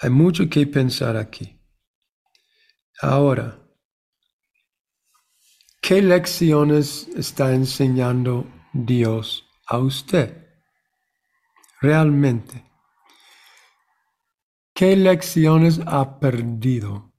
hay 0.01 0.09
mucho 0.09 0.49
que 0.49 0.65
pensar 0.65 1.15
aquí. 1.15 1.61
Ahora, 3.01 3.60
¿qué 5.81 6.01
lecciones 6.01 7.07
está 7.15 7.53
enseñando 7.53 8.45
Dios 8.73 9.47
a 9.67 9.79
usted? 9.79 10.47
Realmente. 11.81 12.63
¿Qué 14.73 14.95
lecciones 14.95 15.81
ha 15.85 16.19
perdido 16.19 17.11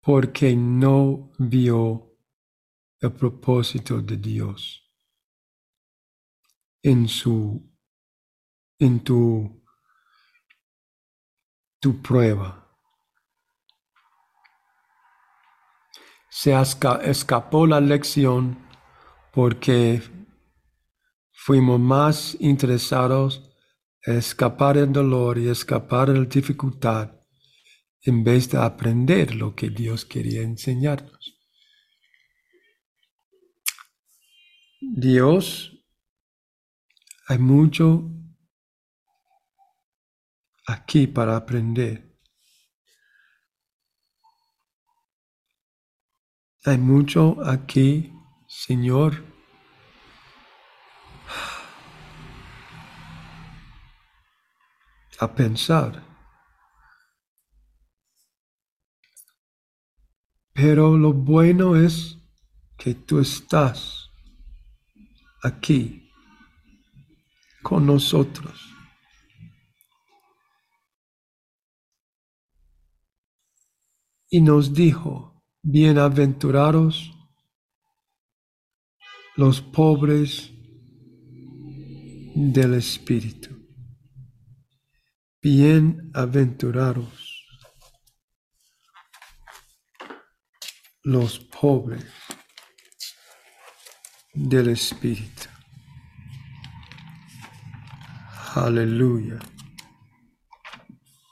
porque 0.00 0.56
no 0.56 1.32
vio 1.38 2.16
el 3.00 3.12
propósito 3.12 4.00
de 4.00 4.16
Dios 4.16 4.82
en 6.82 7.06
su 7.06 7.72
en 8.78 8.98
tu, 9.04 9.62
prueba. 12.02 12.61
Se 16.42 16.60
escapó 17.04 17.68
la 17.68 17.80
lección 17.80 18.58
porque 19.32 20.02
fuimos 21.30 21.78
más 21.78 22.36
interesados 22.40 23.48
en 24.04 24.16
escapar 24.16 24.76
del 24.76 24.92
dolor 24.92 25.38
y 25.38 25.48
escapar 25.48 26.08
la 26.08 26.24
dificultad 26.24 27.12
en 28.00 28.24
vez 28.24 28.50
de 28.50 28.58
aprender 28.58 29.36
lo 29.36 29.54
que 29.54 29.70
Dios 29.70 30.04
quería 30.04 30.42
enseñarnos. 30.42 31.38
Dios, 34.80 35.86
hay 37.28 37.38
mucho 37.38 38.10
aquí 40.66 41.06
para 41.06 41.36
aprender. 41.36 42.11
Hay 46.64 46.78
mucho 46.78 47.44
aquí, 47.44 48.12
Señor. 48.46 49.24
A 55.18 55.34
pensar. 55.34 56.04
Pero 60.52 60.96
lo 60.96 61.12
bueno 61.12 61.74
es 61.74 62.18
que 62.78 62.94
tú 62.94 63.18
estás 63.18 64.10
aquí 65.42 66.08
con 67.62 67.86
nosotros. 67.86 68.72
Y 74.30 74.40
nos 74.40 74.72
dijo, 74.72 75.31
bienaventurados 75.64 77.14
los 79.36 79.60
pobres 79.60 80.50
del 82.34 82.74
Espíritu. 82.74 83.50
Bienaventurados 85.40 87.46
los 91.04 91.38
pobres 91.38 92.06
del 94.34 94.70
Espíritu. 94.70 95.48
Aleluya. 98.56 99.38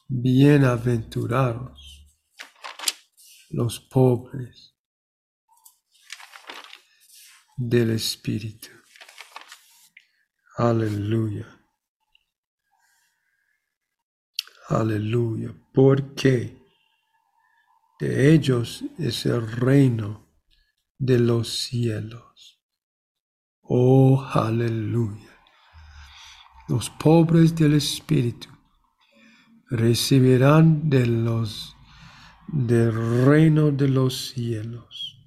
Bienaventurados 0.08 1.79
los 3.50 3.80
pobres 3.80 4.76
del 7.56 7.90
Espíritu. 7.90 8.68
Aleluya. 10.56 11.46
Aleluya. 14.68 15.52
Porque 15.74 16.62
de 17.98 18.32
ellos 18.32 18.84
es 18.98 19.26
el 19.26 19.50
reino 19.50 20.28
de 20.96 21.18
los 21.18 21.48
cielos. 21.48 22.60
Oh, 23.62 24.24
aleluya. 24.32 25.36
Los 26.68 26.88
pobres 26.88 27.54
del 27.56 27.74
Espíritu 27.74 28.48
recibirán 29.70 30.88
de 30.88 31.06
los 31.06 31.76
del 32.52 33.24
reino 33.24 33.70
de 33.70 33.88
los 33.88 34.30
cielos. 34.30 35.26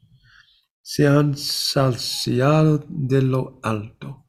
Se 0.82 1.08
han 1.08 1.38
saciado 1.38 2.86
de 2.88 3.22
lo 3.22 3.60
alto, 3.64 4.26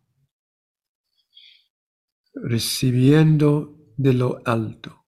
recibiendo 2.34 3.76
de 3.96 4.12
lo 4.12 4.40
alto 4.44 5.04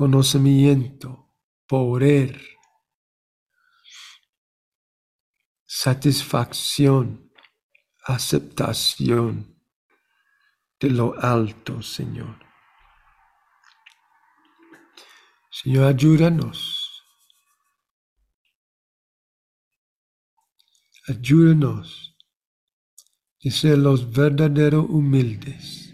conocimiento 0.00 1.30
poder, 1.66 2.40
satisfacción, 5.66 7.30
aceptación 8.06 9.62
de 10.80 10.88
lo 10.88 11.14
alto, 11.20 11.82
Señor. 11.82 12.38
Señor, 15.50 15.88
ayúdanos. 15.88 16.79
Ayúdanos 21.10 22.16
a 23.44 23.50
ser 23.50 23.78
los 23.78 24.12
verdaderos 24.12 24.88
humildes 24.88 25.92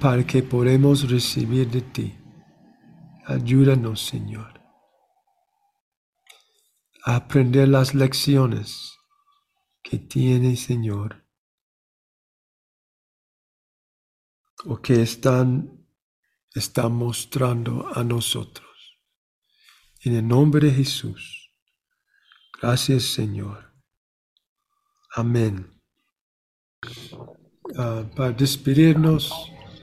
para 0.00 0.26
que 0.26 0.42
podamos 0.42 1.08
recibir 1.08 1.70
de 1.70 1.80
ti. 1.80 2.18
Ayúdanos, 3.24 4.04
Señor, 4.04 4.60
a 7.04 7.14
aprender 7.14 7.68
las 7.68 7.94
lecciones 7.94 8.98
que 9.80 9.98
tiene, 9.98 10.56
Señor, 10.56 11.24
o 14.64 14.82
que 14.82 15.02
están, 15.02 15.86
están 16.52 16.94
mostrando 16.94 17.86
a 17.94 18.02
nosotros. 18.02 18.66
En 20.00 20.16
el 20.16 20.26
nombre 20.26 20.66
de 20.66 20.74
Jesús. 20.74 21.37
Gracias, 22.60 23.04
Señor. 23.04 23.72
Amén. 25.14 25.70
Ah, 27.76 28.04
para 28.16 28.32
despedirnos. 28.32 29.32